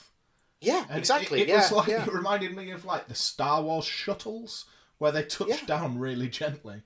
[0.61, 1.41] Yeah, And exactly.
[1.41, 2.05] It, it yeah, was like yeah.
[2.05, 4.65] it reminded me of like the Star Wars shuttles
[4.99, 5.65] where they touch Yeah.
[5.67, 6.83] down really gently.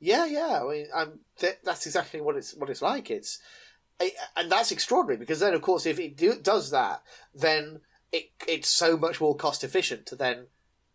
[0.00, 0.60] Yeah, yeah.
[0.62, 3.10] I mean, um, th- that's exactly what it's what it's like.
[3.10, 3.38] It's
[4.00, 7.02] I- and that's extraordinary because then, of course, if it do, does that,
[7.34, 7.80] then
[8.12, 10.48] it it's so much more cost efficient to then,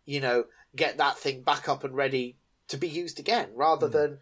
[0.04, 0.44] you know,
[0.76, 2.36] get that thing back up and ready
[2.68, 3.92] to be used again, rather Mm.
[3.92, 4.18] than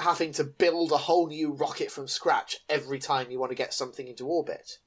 [0.00, 3.72] having to build a whole new rocket from scratch every time you want to get
[3.72, 4.78] something into orbit.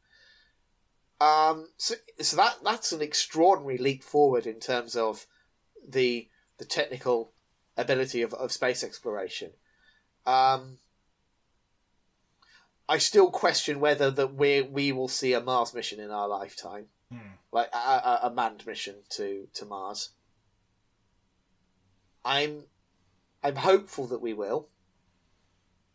[1.21, 5.27] Um, so, so that that's an extraordinary leap forward in terms of
[5.87, 7.31] the the technical
[7.77, 9.51] ability of, of space exploration.
[10.25, 10.79] Um,
[12.87, 16.87] I still question whether that we we will see a Mars mission in our lifetime,
[17.11, 17.35] Hmm.
[17.51, 20.09] like a, a, a manned mission to to Mars.
[22.25, 22.63] I'm
[23.43, 24.67] I'm hopeful that we will,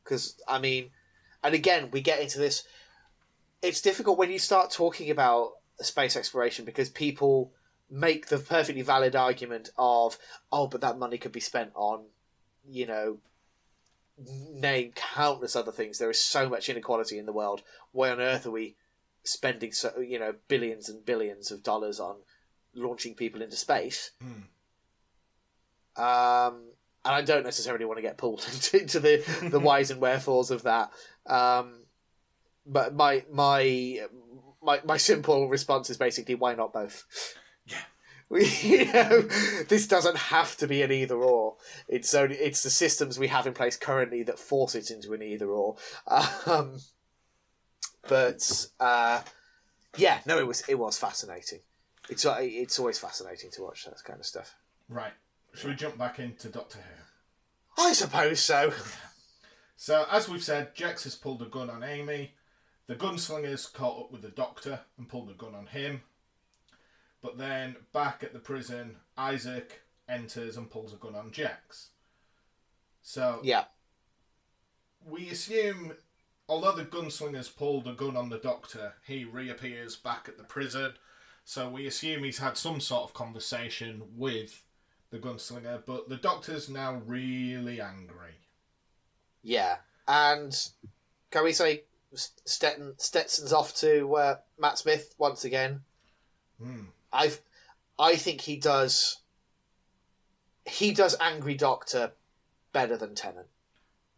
[0.03, 0.91] because I mean,
[1.43, 2.65] and again we get into this.
[3.63, 7.53] It's difficult when you start talking about space exploration because people
[7.91, 10.19] make the perfectly valid argument of,
[10.53, 12.05] oh, but that money could be spent on,
[12.69, 13.19] you know,
[14.53, 15.99] name countless other things.
[15.99, 17.63] There is so much inequality in the world.
[17.93, 18.77] Why on earth are we
[19.23, 22.17] spending so you know billions and billions of dollars on
[22.75, 24.11] launching people into space?
[24.21, 24.43] Hmm.
[26.03, 26.63] Um,
[27.05, 30.51] and I don't necessarily want to get pulled into, into the the whys and wherefores
[30.51, 30.91] of that.
[31.27, 31.80] Um,
[32.71, 34.01] but my my
[34.63, 37.05] my my simple response is basically why not both?
[37.67, 37.83] Yeah.
[38.63, 39.23] You know,
[39.69, 41.57] this doesn't have to be an either or.
[41.89, 45.23] It's only it's the systems we have in place currently that force it into an
[45.23, 45.77] either or.
[46.47, 46.79] Um,
[48.09, 49.23] but uh,
[49.97, 51.59] yeah, no, it was it was fascinating.
[52.09, 54.55] It's uh, it's always fascinating to watch that kind of stuff.
[54.89, 55.13] Right.
[55.55, 57.83] Should we jump back into Doctor Who?
[57.83, 58.73] I suppose so.
[59.77, 62.35] So, as we've said, Jex has pulled a gun on Amy.
[62.91, 66.03] The gunslingers caught up with the Doctor and pulled a gun on him.
[67.23, 71.91] But then, back at the prison, Isaac enters and pulls a gun on Jex.
[73.01, 73.67] So, Yeah,
[75.07, 75.93] we assume,
[76.49, 80.95] although the gunslingers pulled a gun on the Doctor, he reappears back at the prison.
[81.45, 84.65] So, we assume he's had some sort of conversation with
[85.11, 88.35] the gunslinger, but the Doctor's now really angry.
[89.45, 89.77] yeah,
[90.09, 90.71] and
[91.31, 91.85] can we say
[92.15, 95.83] Stetson, Stetson's off to uh, Matt Smith once again?
[96.63, 96.85] Hmm.
[97.13, 97.41] I've,
[97.99, 99.19] I think he does.
[100.67, 102.13] He does Angry Doctor
[102.73, 103.49] better than Tennant,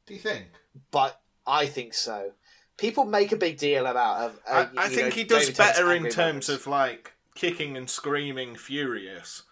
[0.06, 0.46] Do you think?
[0.90, 2.32] but I think so.
[2.76, 4.32] People make a big deal about.
[4.48, 6.48] Uh, I, I you think know, he does David better in terms moments.
[6.48, 9.42] of like kicking and screaming furious,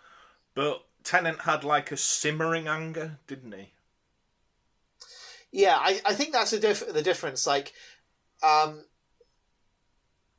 [0.54, 3.72] but Tennant had like a simmering anger, didn't he?
[5.52, 7.46] Yeah, I, I think that's the diff- the difference.
[7.46, 7.72] Like,
[8.42, 8.84] um,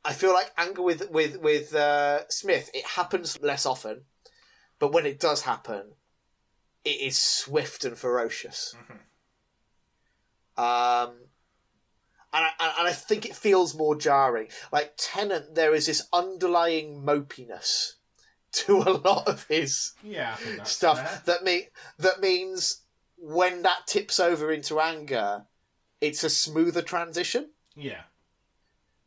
[0.04, 4.02] I feel like anger with with with uh, Smith, it happens less often,
[4.78, 5.92] but when it does happen,
[6.84, 8.74] it is swift and ferocious.
[10.56, 11.10] Um,
[12.34, 14.48] and I, and I think it feels more jarring.
[14.72, 17.92] Like Tennant, there is this underlying mopiness
[18.52, 21.36] to a lot of his Yeah, I think that's stuff fair.
[21.36, 22.82] that me that means
[23.16, 25.46] when that tips over into anger,
[26.00, 27.50] it's a smoother transition.
[27.76, 28.02] Yeah.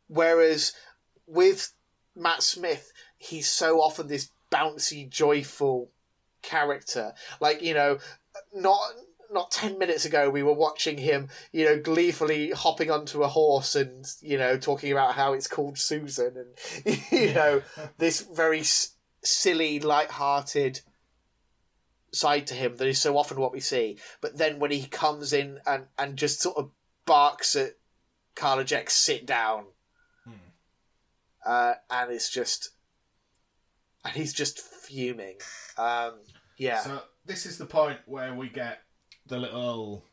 [0.08, 0.72] Whereas
[1.26, 1.72] with
[2.14, 5.90] Matt Smith, he's so often this bouncy, joyful
[6.42, 7.12] character.
[7.40, 7.98] Like, you know,
[8.54, 8.80] not
[9.32, 13.74] not 10 minutes ago we were watching him you know gleefully hopping onto a horse
[13.74, 17.60] and you know talking about how it's called susan and you know
[17.98, 18.94] this very s-
[19.24, 20.80] silly light-hearted
[22.12, 25.32] side to him that is so often what we see but then when he comes
[25.32, 26.70] in and and just sort of
[27.04, 27.72] barks at
[28.36, 29.64] Kahler-Jex sit down
[30.24, 30.32] Hmm.
[31.44, 32.70] uh, and it's just
[34.04, 35.36] and he's just fuming
[35.78, 36.14] um
[36.56, 38.82] yeah So this is the point where we get
[39.26, 40.04] the little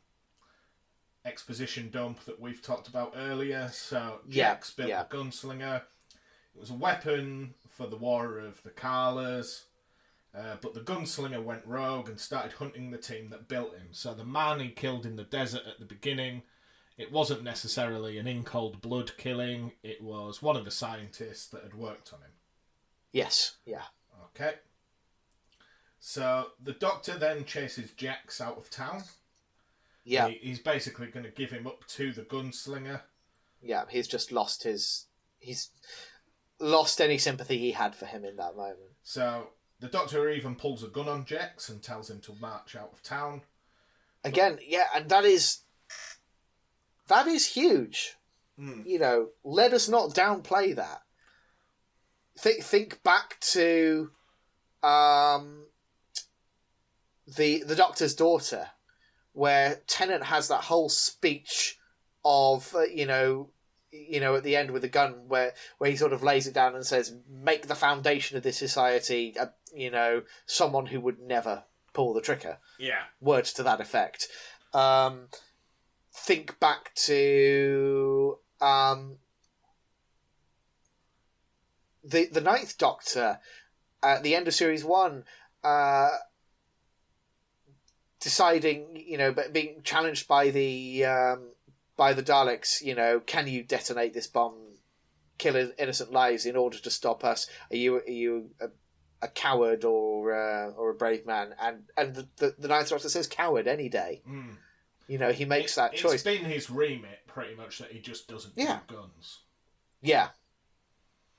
[1.26, 3.70] exposition dump that we've talked about earlier.
[3.72, 5.04] So Yeah, Jex built yeah.
[5.04, 5.78] the gunslinger.
[6.56, 9.64] It was a weapon for the war of the Kahlers.
[10.36, 13.88] Uh, but the gunslinger went rogue and started hunting the team that built him.
[13.92, 16.42] So the man he killed in the desert at the beginning,
[16.98, 19.72] it wasn't necessarily an in cold blood killing.
[19.84, 22.32] It was one of the scientists that had worked on him.
[23.12, 23.84] yes yeah
[24.36, 24.56] Okay.
[26.00, 29.04] So the doctor then chases Jex out of town.
[30.04, 33.02] yeah He- he's basically going to give him up to the gunslinger.
[33.62, 35.06] yeah, he's just lost his
[35.40, 35.70] he's
[36.60, 38.92] lost any sympathy he had for him in that moment.
[39.04, 42.92] So the doctor even pulls a gun on Jex and tells him to march out
[42.94, 43.42] of town.
[44.24, 45.60] Again, yeah, and that is
[47.08, 48.16] that is huge.
[48.60, 48.86] Mm.
[48.86, 51.02] You know, let us not downplay that.
[52.38, 54.12] Think think back to
[54.82, 55.66] um
[57.28, 58.68] the the doctor's daughter
[59.34, 61.78] where Tennant has that whole speech
[62.26, 63.50] of uh, you know
[63.92, 66.54] you know at the end with the gun where where he sort of lays it
[66.54, 71.20] down and says make the foundation of this society uh, you know someone who would
[71.20, 73.04] never pull the trigger Yeah.
[73.22, 74.28] words to that effect
[74.74, 75.28] um
[76.16, 79.18] think back to um
[82.04, 83.40] the the ninth doctor
[84.02, 85.24] at the end of series one
[85.64, 86.10] uh
[88.20, 91.50] deciding you know being challenged by the um
[91.98, 94.74] by the daleks you know can you detonate this bomb
[95.38, 97.48] kill innocent lives in order to stop us?
[97.72, 98.68] Are you are you a,
[99.22, 101.54] a coward or uh, or a brave man?
[101.60, 104.22] And and the, the, the ninth doctor says coward any day.
[104.30, 104.58] Mm.
[105.08, 108.00] You know he makes It- that it's choice been his remit pretty much that he
[108.00, 108.80] just doesn't Yeah.
[108.88, 109.42] do guns.
[110.02, 110.30] Yeah.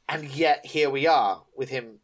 [0.09, 2.01] And yet here we are with him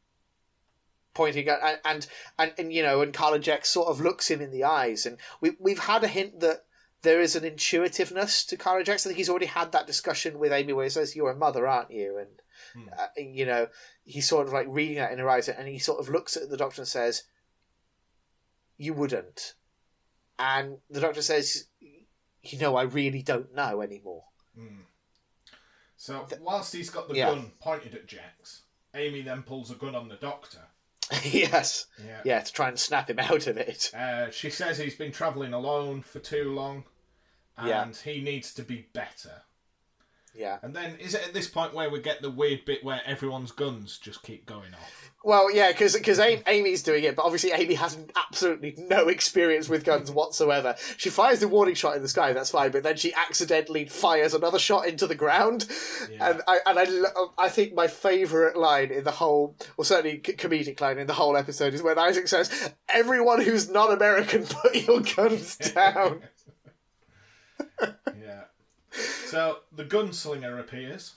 [1.13, 2.07] pointing at and and,
[2.39, 5.57] and, and you know and Kahler-Jex sort of looks him in the eyes and we
[5.59, 6.65] we've had a hint that
[7.03, 9.09] there is an intuitiveness to Carla Jackson.
[9.09, 11.67] I think he's already had that discussion with Amy where he says, You're a mother,
[11.67, 12.19] aren't you?
[12.19, 12.29] And,
[12.75, 12.89] Hmm.
[12.99, 13.69] uh, you know,
[14.05, 16.51] he's sort of like reading that in her eyes and he sort of looks at
[16.51, 17.25] the doctor and says,
[18.77, 19.55] You wouldn't.
[20.41, 21.67] And the doctor says,
[22.43, 24.25] You know, I really don't know anymore.
[24.59, 24.85] Mm.
[25.99, 27.27] So whilst he's got the Yeah.
[27.35, 28.63] gun pointed at Jex,
[28.95, 30.63] Amy then pulls a gun on the doctor.
[31.25, 31.87] yes.
[32.03, 32.21] Yeah.
[32.25, 33.91] Yeah, to try and snap him out of it.
[33.95, 36.85] Uh, she says he's been travelling alone for too long,
[37.59, 37.93] and Yeah.
[38.03, 39.43] he needs to be better.
[40.35, 40.59] Yeah.
[40.63, 43.51] And then is it at this point where we get the weird bit where everyone's
[43.51, 45.13] guns just keep going off?
[45.23, 50.11] Well, yeah, because Amy's doing it, but obviously Amy has absolutely no experience with guns
[50.11, 50.77] whatsoever.
[50.97, 54.33] She fires the warning shot in the sky, that's fine, but then she accidentally fires
[54.33, 55.67] another shot into the ground.
[56.11, 56.31] Yeah.
[56.31, 60.81] And I and I, I think my favourite line in the whole, or certainly comedic
[60.81, 65.01] line in the whole episode is when Isaac says, "Everyone who's not American, put your
[65.01, 66.23] guns down."
[68.93, 71.15] So the gunslinger appears,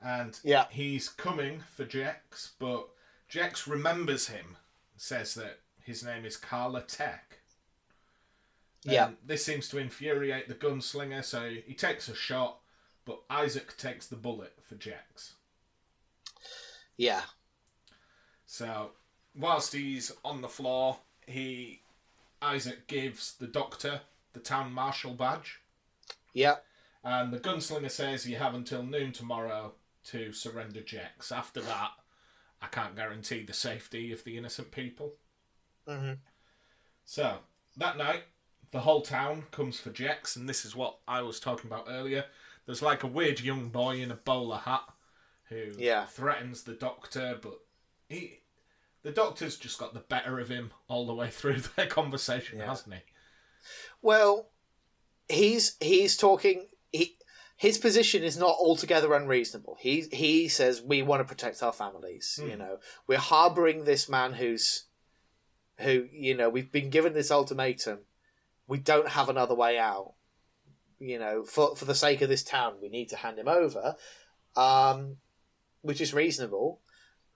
[0.00, 0.68] and Yeah.
[0.70, 2.88] he's coming for Jex, but
[3.28, 4.56] Jex remembers him,
[4.96, 7.40] says that his name is Kahler-Tek.
[8.84, 9.12] Yeah.
[9.24, 12.60] This seems to infuriate the gunslinger, so he takes a shot,
[13.04, 15.34] but Isaac takes the bullet for Jex.
[16.96, 17.24] yeah,
[18.46, 18.92] So
[19.34, 21.82] whilst he's on the floor, he
[22.40, 24.02] Isaac gives the doctor
[24.32, 25.60] the town marshal badge.
[26.34, 26.56] Yeah,
[27.02, 29.74] And the gunslinger says you have until noon tomorrow
[30.06, 31.32] to surrender Jex.
[31.32, 31.90] After that,
[32.60, 35.14] I can't guarantee the safety of the innocent people.
[35.88, 36.12] hmm
[37.04, 37.38] So,
[37.76, 38.24] that night,
[38.70, 42.24] the whole town comes for Jex, and this is what I was talking about earlier.
[42.66, 44.84] There's like a weird young boy in a bowler hat
[45.48, 46.06] who Yeah.
[46.06, 47.60] threatens the doctor, but
[48.08, 48.40] he.
[49.02, 52.66] The doctor's just got the better of him all the way through their conversation, Yeah.
[52.68, 53.00] hasn't he?
[54.00, 54.48] Well,
[55.28, 56.68] he's he's talking.
[56.92, 57.16] He
[57.56, 59.76] his position is not altogether unreasonable.
[59.80, 62.38] He he says we want to protect our families.
[62.42, 62.58] You Hmm.
[62.58, 64.86] know, we're harboring this man who's
[65.78, 68.00] who you know we've been given this ultimatum.
[68.66, 70.14] We don't have another way out.
[70.98, 73.96] You know, for for the sake of this town, we need to hand him over,
[74.56, 75.16] um,
[75.82, 76.80] which is reasonable.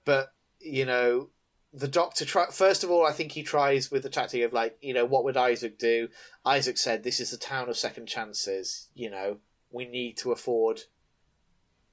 [0.05, 0.29] But
[0.61, 1.31] you know,
[1.73, 3.07] the doctor try first of all.
[3.07, 6.09] I think he tries with the tactic of like, you know, what would Isaac do?
[6.45, 9.39] Isaac said, "This is a town of second chances." You know,
[9.71, 10.83] we need to afford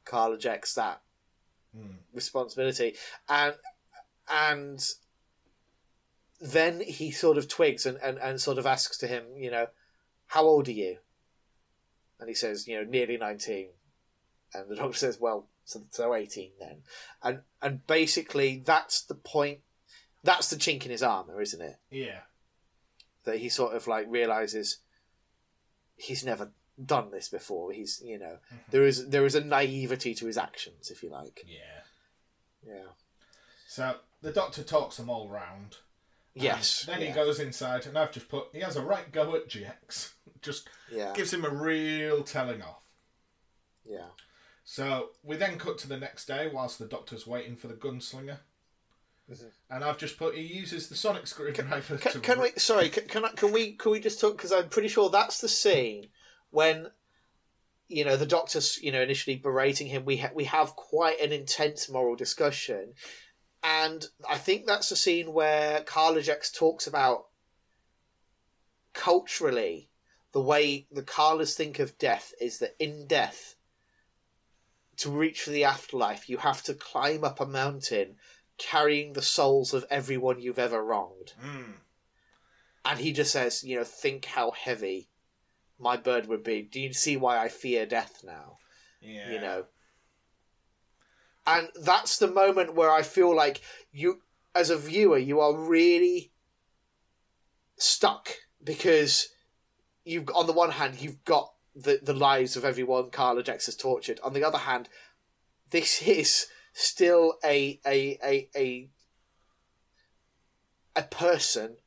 [0.06, 1.02] Kahler-Jex that
[1.76, 1.98] Hmm.
[2.14, 2.96] responsibility,
[3.28, 3.56] and
[4.30, 4.80] and
[6.40, 9.68] then he sort of twigs and, and, and sort of asks to him, you know,
[10.28, 10.98] how old are you?
[12.20, 13.70] And he says, you know, nearly nineteen.
[14.54, 16.84] And the doctor says, well, so, so eighteen then.
[17.22, 19.60] And and basically that's the point.
[20.26, 21.78] That's the chink in his armor, isn't it?
[21.92, 22.20] Yeah.
[23.26, 24.80] That he sort of like realizes
[25.98, 26.52] he's never
[26.84, 27.72] done this before.
[27.72, 28.58] He's you know mm-hmm.
[28.72, 31.46] there is there is a naivety to his actions, if you like.
[31.48, 32.74] Yeah.
[32.74, 32.90] Yeah.
[33.68, 35.78] So the doctor talks them all round.
[36.34, 36.84] Yes.
[36.86, 37.08] Then yeah.
[37.08, 40.16] he goes inside, and I've just put he has a right go at Jex.
[40.42, 41.14] just Yeah.
[41.14, 42.84] gives him a real telling off.
[43.88, 44.10] Yeah.
[44.64, 48.40] So we then cut to the next day whilst the doctor's waiting for the gunslinger.
[49.30, 49.52] Mhm.
[49.72, 52.10] And I've just put he uses the sonic screwdriver to.
[52.10, 52.52] Can, can we?
[52.58, 53.74] Sorry, can, can I, can we?
[53.74, 54.38] Can we just talk?
[54.38, 56.10] Because I'm pretty sure that's the scene
[56.52, 56.92] when
[57.88, 60.06] you know the doctor's you know initially berating him.
[60.06, 62.94] We ha- we have quite an intense moral discussion,
[63.64, 67.26] and I think that's the scene where Kahler-Jex talks about
[68.94, 69.90] culturally
[70.34, 73.56] the way the Kahlers think of death is that in death.
[75.00, 78.16] To reach for the afterlife, you have to climb up a mountain
[78.58, 81.34] carrying the souls of everyone you've ever wronged.
[81.44, 81.74] Mm.
[82.86, 85.10] And he just says, you know, think how heavy
[85.80, 86.62] my bird would be.
[86.62, 88.58] Do you see why I fear death now?
[89.02, 89.32] Yeah.
[89.32, 89.66] You know.
[91.48, 94.22] And that's the moment where I feel like you
[94.54, 96.32] as a viewer, you are really
[97.78, 98.30] stuck
[98.64, 99.28] because
[100.06, 104.20] you've on the one hand you've got the, the lives of everyone Kahler-Jex has tortured.
[104.24, 104.88] On the other hand,
[105.72, 106.48] this is
[106.78, 108.90] still a a a a,
[110.96, 111.78] a person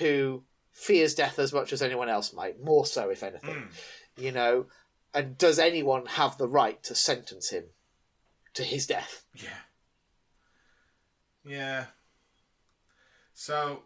[0.00, 0.42] who
[0.72, 3.54] fears death as much as anyone else might, more so if anything.
[3.54, 3.68] Mm.
[4.16, 4.66] You know,
[5.14, 7.64] and does anyone have the right to sentence him
[8.54, 9.24] to his death?
[9.34, 9.62] Yeah.
[11.46, 11.84] Yeah.
[13.34, 13.82] So,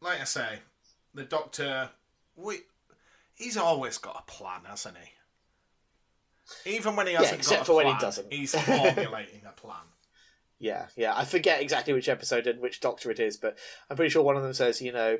[0.00, 0.58] like I say,
[1.14, 1.90] the doctor.
[2.36, 2.62] We,
[3.36, 5.13] he's always got a plan, hasn't he?
[6.66, 8.32] Even when he hasn't except got a for when he doesn't.
[8.32, 9.76] he's formulating a plan.
[10.58, 11.14] Yeah, yeah.
[11.16, 13.58] I forget exactly which episode and which doctor it is, but
[13.90, 15.18] I'm pretty sure one of them says, you know,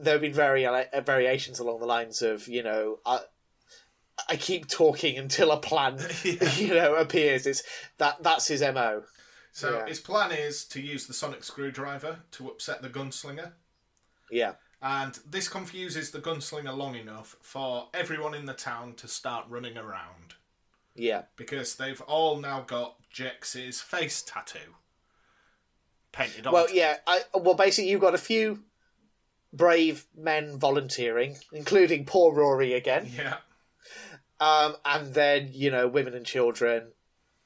[0.00, 3.20] there have been vari- uh, variations along the lines of, you know, I,
[4.28, 6.52] I keep talking until a plan, Yeah.
[6.56, 7.46] you know, appears.
[7.46, 7.62] It's
[7.98, 9.02] that that's his mo.
[9.52, 9.86] So Yeah.
[9.86, 13.52] his plan is to use the sonic screwdriver to upset the gunslinger,
[14.30, 19.46] Yeah, and this confuses the gunslinger long enough for everyone in the town to start
[19.48, 20.34] running around
[20.94, 24.74] yeah, because they've all now got Jex's face tattoo
[26.12, 26.52] painted on.
[26.52, 26.96] Well, yeah.
[27.06, 28.60] I well, basically, you've got a few
[29.52, 33.10] brave men volunteering, including poor Rory again.
[33.16, 33.36] yeah,
[34.40, 36.92] Um, and then you know, women and children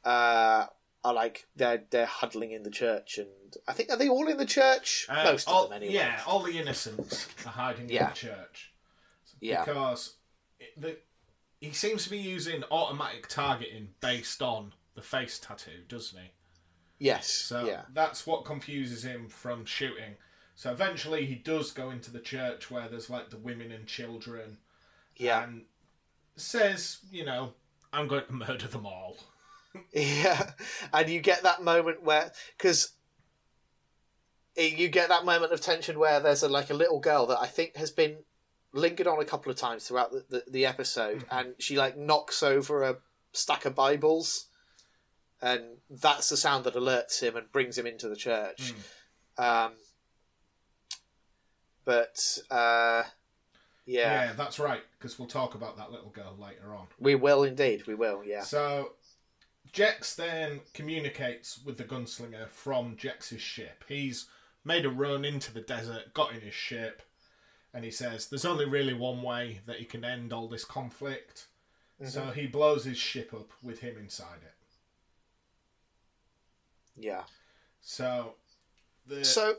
[0.05, 0.67] uh,
[1.05, 3.29] are like they're they're huddling in the church, and
[3.67, 5.07] I think are they all in the church?
[5.09, 5.95] Uh, Most all, of them, anyway.
[5.95, 8.05] Yeah, all the innocents are hiding Yeah.
[8.05, 8.73] in the church
[9.41, 10.15] yeah, because
[10.59, 10.97] it, the,
[11.61, 16.31] he seems to be using automatic targeting based on the face tattoo, doesn't he?
[16.99, 20.17] yes, So yeah, that's what confuses him from shooting.
[20.55, 24.59] So eventually he does go into the church where there's like the women and children
[25.17, 25.63] yeah, and
[26.37, 27.55] says, you know,
[27.93, 29.19] I'm going to murder them all.
[29.93, 30.51] yeah.
[30.93, 32.93] And you get that moment where because.
[34.57, 37.47] You get that moment of tension where there's a like a little girl that I
[37.47, 38.17] think has been
[38.73, 42.43] lingered on a couple of times throughout the, the, the episode, and she like knocks
[42.43, 42.97] over a
[43.33, 44.47] stack of Bibles,
[45.41, 48.73] and that's the sound that alerts him and brings him into the church.
[49.37, 49.73] Um,
[51.85, 53.05] but uh,
[53.87, 56.87] Yeah, yeah, that's right, because we'll talk about that little girl later on.
[56.99, 57.87] we will indeed.
[57.87, 58.23] We will.
[58.25, 58.43] Yeah.
[58.43, 58.93] So
[59.73, 63.85] Jex then communicates with the gunslinger from Jex's ship.
[63.89, 64.27] He's
[64.65, 67.03] made a run into the desert, got in his ship,
[67.79, 71.47] and he says there's only really one way that he can end all this conflict.
[72.05, 74.55] So he blows his ship up with him inside it.
[76.97, 77.23] Yeah.
[77.81, 78.35] So
[79.07, 79.59] the So,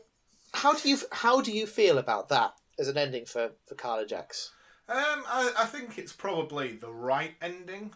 [0.53, 4.51] how do you how do you feel about that as an ending for for Kahler-Jex?
[4.89, 7.93] Um, I, I think it's probably the right ending.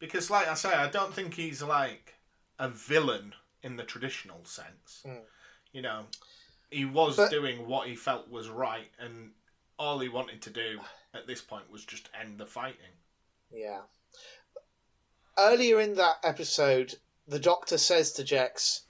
[0.00, 2.14] Because, like I say, I don't think he's like
[2.58, 5.04] a villain in the traditional sense.
[5.06, 5.20] Mm.
[5.72, 6.06] You know,
[6.70, 9.32] he was But- doing what he felt was right, and
[9.78, 10.80] all he wanted to do
[11.14, 12.98] at this point was just end the fighting.
[13.50, 13.82] Yeah.
[15.38, 16.98] Earlier in that episode,
[17.28, 18.82] the Doctor says to Jex,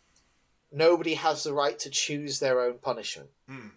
[0.71, 3.69] "Nobody has the right to choose their own punishment." Hmm.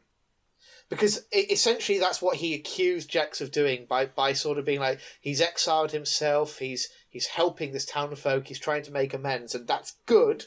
[0.88, 5.00] Because essentially, that's what he accused Jex of doing by, by sort of being like
[5.22, 9.68] he's exiled himself, he's he's helping this town folk, he's trying to make amends, and
[9.68, 10.46] that's good.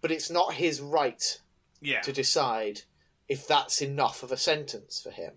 [0.00, 1.40] But it's not his right
[1.84, 2.00] Yeah.
[2.00, 2.82] to decide
[3.28, 5.34] if that's enough of a sentence for him.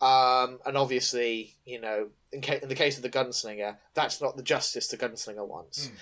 [0.00, 4.36] Um, and obviously, you know, in, ca- in the case of the gunslinger, that's not
[4.36, 5.86] the justice the gunslinger wants.
[5.86, 5.92] Mm.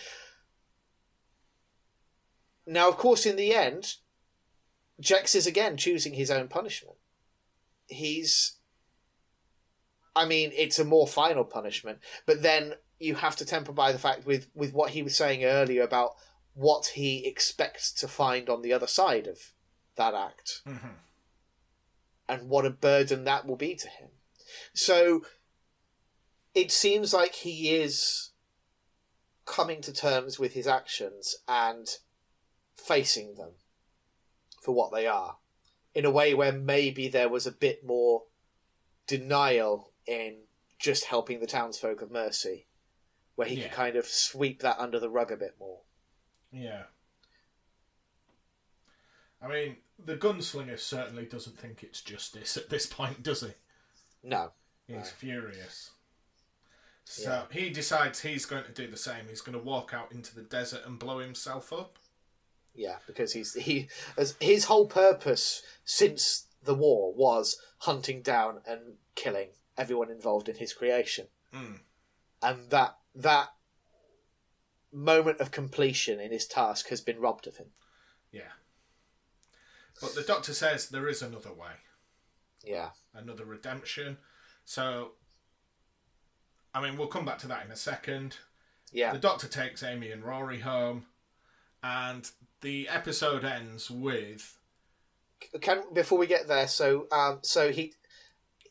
[2.67, 3.97] Now, of course, in the end,
[5.01, 6.97] Jex is again choosing his own punishment.
[7.87, 8.57] He's.
[10.15, 13.99] I mean, it's a more final punishment, but then you have to temper by the
[13.99, 16.11] fact with, with what he was saying earlier about
[16.55, 19.39] what he expects to find on the other side of
[20.01, 20.97] that act Mhm.
[22.27, 24.11] and what a burden that will be to him.
[24.75, 25.25] So
[26.55, 28.31] it seems like he is
[29.45, 31.87] coming to terms with his actions and
[32.77, 33.55] facing them
[34.63, 35.39] for what they are
[35.95, 38.27] in a way where maybe there was a bit more
[39.07, 40.47] denial in
[40.79, 42.67] just helping the townsfolk of Mercy,
[43.35, 43.65] where he Yeah.
[43.65, 45.83] could kind of sweep that under the rug a bit more.
[46.51, 46.87] Yeah.
[49.43, 53.53] I mean, the gunslinger certainly doesn't think it's justice at this point, does he?
[54.23, 54.53] No.
[54.87, 55.03] He's No.
[55.05, 55.91] furious.
[57.05, 59.27] So he decides he's going to do the same.
[59.29, 61.99] He's going to walk out into the desert and blow himself up.
[62.73, 68.99] Yeah, because he's he as his whole purpose since the war was hunting down and
[69.17, 71.81] killing everyone involved in his creation, Mm.
[72.43, 73.49] and that that
[74.93, 77.73] moment of completion in his task has been robbed of him.
[78.31, 78.53] Yeah.
[80.01, 81.73] But the doctor says there is another way,
[82.65, 84.19] Yeah, another redemption.
[84.65, 85.13] So,
[86.75, 88.37] I mean, we'll come back to that in a second.
[88.93, 91.07] yeah, The doctor takes Amy and Rory home,
[91.83, 92.31] and
[92.61, 94.57] the episode ends with
[95.61, 97.95] can before we get there so um so he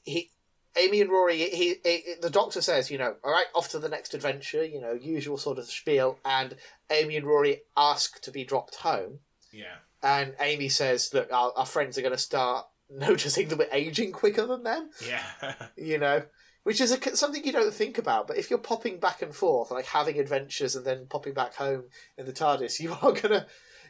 [0.04, 0.30] he
[0.78, 3.90] amy and rory he, he the doctor says you know all right off to the
[3.90, 6.56] next adventure you know usual sort of spiel and
[6.92, 9.20] amy and rory ask to be dropped home.
[9.52, 13.68] Yeah, and amy says look our, our friends are going to start noticing that we're
[13.72, 14.90] aging quicker than them.
[15.06, 16.24] Yeah, you know?
[16.64, 19.72] Which is a, something you don't think about but if you're popping back and forth
[19.72, 21.84] like having adventures and then popping back home
[22.18, 23.46] in the tardis you are going to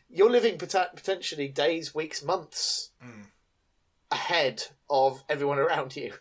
[0.09, 3.25] you're living pot- potentially days weeks months Mm.
[4.11, 6.13] ahead of everyone around you.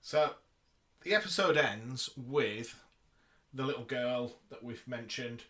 [0.00, 0.30] So
[1.02, 2.78] the episode ends with
[3.52, 5.44] the little girl that we've mentioned,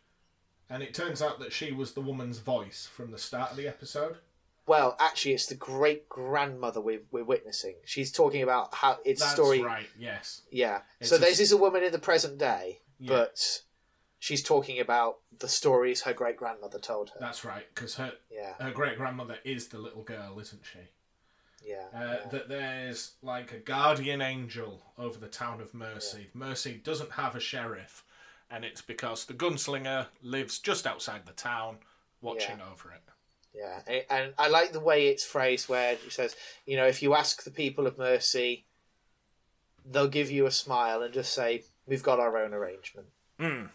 [0.72, 3.68] and it turns out that she was the woman's voice from the start of the
[3.68, 4.16] episode.
[4.66, 9.58] well actually it's the great grandmother we're, we're witnessing she's talking about how it's story
[9.58, 9.88] That's story right.
[9.98, 10.42] Yes.
[10.50, 13.08] yeah It's so a- this is a woman in the present day Yeah.
[13.08, 13.62] but
[14.18, 17.66] she's talking about the stories her great grandmother told her That's right.
[17.74, 20.78] Because her yeah her great grandmother is the little girl, isn't she?
[21.64, 22.28] yeah, Uh, yeah.
[22.30, 26.28] That there's like a guardian angel over the town of Mercy.
[26.34, 28.04] Mercy doesn't have a sheriff,
[28.52, 31.78] and it's because the gunslinger lives just outside the town,
[32.20, 33.00] watching over it.
[33.54, 36.36] Yeah, and I like the way it's phrased, where he says,
[36.66, 38.64] you know, if you ask the people of Mercy,
[39.90, 43.68] they'll give you a smile and just say, "We've got our own arrangement." Mm.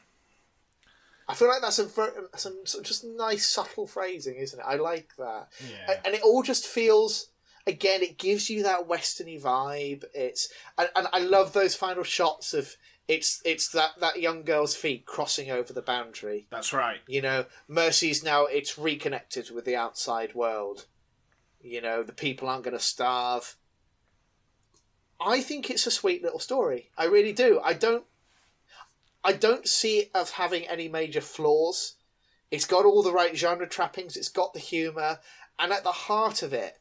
[1.30, 4.66] I feel like that's a ver- some, some just nice subtle phrasing, isn't it?
[4.66, 6.00] I like that, Yeah.
[6.06, 7.30] And it all just feels.
[7.68, 10.06] Again, it gives you that westerny vibe.
[10.14, 10.48] It's
[10.78, 12.78] and, and I love those final shots of
[13.08, 16.48] it's it's that that young girl's feet crossing over the boundary.
[16.52, 17.00] That's right.
[17.08, 20.86] You know, Mercy's now it's reconnected with the outside world.
[21.62, 23.56] You know, the people aren't going to starve.
[25.20, 26.92] I think it's a sweet little story.
[26.98, 27.60] I really do.
[27.64, 28.06] I don't
[29.24, 31.96] I don't see it as having any major flaws.
[32.52, 35.20] It's got all the right genre trappings, it's got the humor,
[35.60, 36.80] and at the heart of it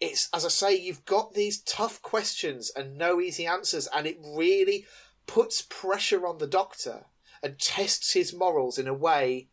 [0.00, 4.18] it's as I say you've got these tough questions and no easy answers and it
[4.24, 4.86] really
[5.28, 7.04] puts pressure on the doctor
[7.42, 9.46] and tests his morals in a way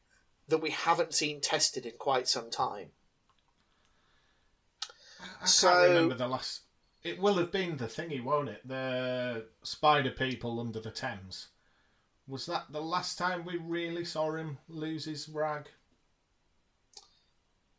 [0.47, 2.89] that we haven't seen tested in quite some time.
[5.41, 6.61] I So- can't remember the last.
[7.03, 8.67] It will have been the thingy, won't it?
[8.67, 11.49] The spider people under the Thames.
[12.27, 15.69] Was that the last time we really saw him lose his rag?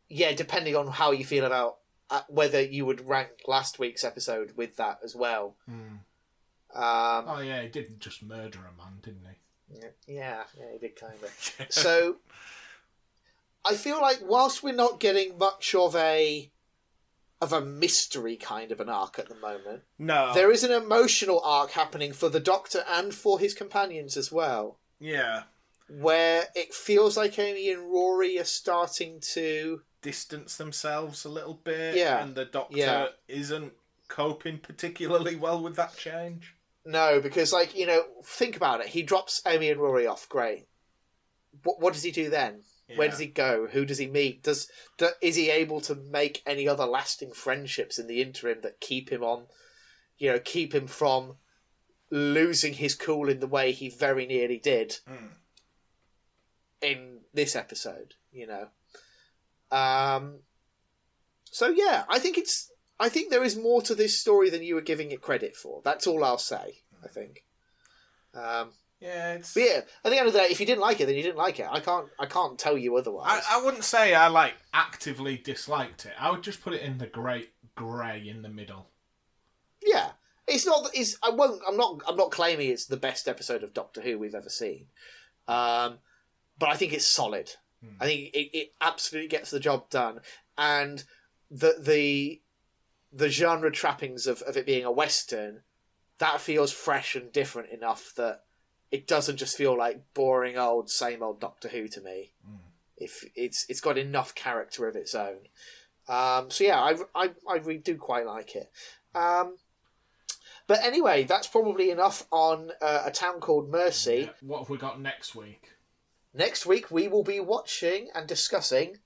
[0.08, 1.78] Yeah, depending on how you feel about
[2.08, 5.56] uh, whether you would rank last week's episode with that as well.
[5.66, 5.96] Hmm.
[6.76, 9.80] Um, Oh yeah, he didn't just murder a man, didn't he?
[10.14, 11.66] yeah, yeah, he did kind of.
[11.70, 12.16] so,
[13.64, 16.50] I feel like whilst we're not getting much of a
[17.40, 20.32] of a mystery kind of an arc at the moment, No.
[20.32, 24.78] there is an emotional arc happening for the Doctor and for his companions as well,
[24.98, 25.42] Yeah.
[25.88, 29.82] where it feels like Amy and Rory are starting to.
[30.00, 31.96] Distance themselves a little bit.
[31.96, 32.22] Yeah.
[32.24, 33.08] And the Doctor Yeah.
[33.28, 33.74] isn't
[34.08, 36.54] coping particularly well with that change.
[36.88, 38.86] No, because like you know, think about it.
[38.86, 40.28] He drops Amy and Rory off.
[40.28, 40.68] Great.
[41.64, 42.62] What what does he do then?
[42.94, 43.66] Where does he go?
[43.66, 44.44] Who does he meet?
[44.44, 48.78] Does do, is he able to make any other lasting friendships in the interim that
[48.80, 49.46] keep him on?
[50.18, 51.34] You know, keep him from
[52.10, 55.30] losing his cool in the way he very nearly did Mm.
[56.80, 58.14] in this episode.
[58.30, 58.68] You know.
[59.76, 60.42] Um.
[61.50, 62.70] So yeah, I think it's.
[62.98, 65.82] I think there is more to this story than you were giving it credit for.
[65.84, 66.82] That's all I'll say.
[67.04, 67.44] I think.
[68.34, 68.70] Um,
[69.00, 69.54] Yeah, it's.
[69.54, 71.22] but yeah, at the end of the day, if you didn't like it, then you
[71.22, 71.66] didn't like it.
[71.70, 72.08] I can't.
[72.18, 73.42] I can't tell you otherwise.
[73.48, 74.54] I, I wouldn't say I like.
[74.72, 76.12] Actively disliked it.
[76.18, 78.88] I would just put it in the great grey in the middle.
[79.86, 80.10] yeah,
[80.46, 80.88] it's not.
[80.94, 81.16] It's.
[81.22, 81.60] I won't.
[81.68, 82.00] I'm not.
[82.08, 84.86] I'm not claiming it's the best episode of Doctor Who we've ever seen.
[85.46, 85.98] Um,
[86.58, 87.52] but I think it's solid.
[88.00, 90.20] I think it, it absolutely gets the job done,
[90.58, 91.04] and
[91.50, 92.40] the the
[93.16, 95.62] the genre trappings of, of it being a western
[96.18, 98.42] that feels fresh and different enough that
[98.90, 102.32] it doesn't just feel like boring old same old Doctor Who to me.
[102.96, 105.48] If it's it's got enough character of its own,
[106.08, 108.70] um, so yeah, I, I I really do quite like it.
[109.14, 109.56] Um,
[110.66, 114.24] but anyway, that's probably enough on uh, a town called Mercy.
[114.28, 114.30] Yeah.
[114.40, 115.72] What have we got next week?
[116.32, 118.98] Next week we will be watching and discussing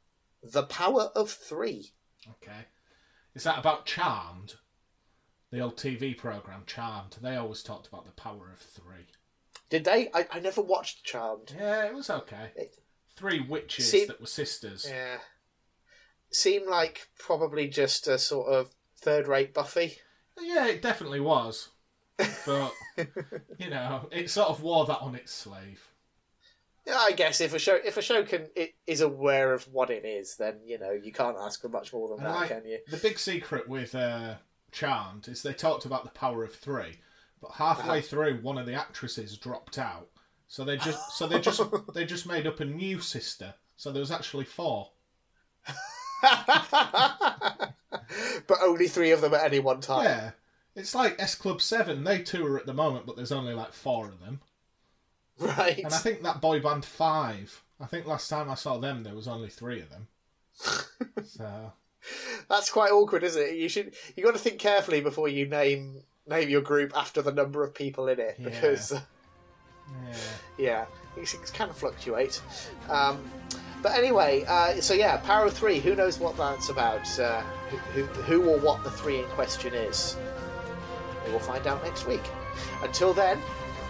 [0.43, 1.93] The Power of Three.
[2.29, 2.67] Okay.
[3.35, 4.55] Is that about Charmed?
[5.51, 7.17] The old TV program Charmed.
[7.21, 9.07] They always talked about the power of three.
[9.69, 10.09] Did they?
[10.15, 11.55] I, I never watched Charmed.
[11.59, 12.51] Yeah, it was okay.
[12.57, 12.77] It-
[13.17, 14.87] Three witches See- that were sisters.
[14.89, 15.19] Yeah.
[16.31, 19.99] Seemed like probably just a sort of third rate Buffy.
[20.41, 21.69] Yeah, it definitely was.
[22.47, 22.73] But,
[23.59, 25.83] you know, it sort of wore that on its sleeve.
[26.91, 29.91] Yeah, I guess if a show if a show can it is aware of what
[29.91, 32.49] it is, then you know you can't ask for much more than And that, like,
[32.49, 32.79] can you?
[32.91, 34.35] the big secret with uh,
[34.73, 36.99] Charmed is they talked about the power of three,
[37.41, 38.01] but halfway Uh-huh.
[38.01, 40.09] through, one of the actresses dropped out.
[40.49, 41.63] So they just, so they just,
[41.95, 43.55] they just made up a new sister.
[43.77, 44.91] So there was actually four.
[46.23, 47.73] but
[48.63, 50.05] only three of them at any one time.
[50.05, 50.31] Yeah,
[50.75, 52.05] it's like S Club Seven.
[52.05, 54.41] They two are at the moment, but there's only like four of them.
[55.59, 55.79] Right.
[55.79, 57.63] And I think that boy band Five.
[57.81, 60.09] I think last time I saw them, there was only three of them.
[61.25, 61.73] so
[62.49, 63.55] That's quite awkward, isn't it?
[63.57, 67.33] You should you got to think carefully before you name name your group after the
[67.33, 68.49] number of people in it Yeah.
[68.51, 69.01] because uh,
[70.07, 70.15] yeah,
[70.59, 70.85] yeah,
[71.17, 72.41] these things kind of fluctuate.
[72.89, 73.19] Um,
[73.83, 75.79] but anyway, uh, so yeah, Power of Three.
[75.81, 77.19] Who knows what that's about?
[77.19, 80.17] Uh, who, who, who or what the three in question is?
[81.27, 82.23] We will find out next week.
[82.83, 83.39] Until then,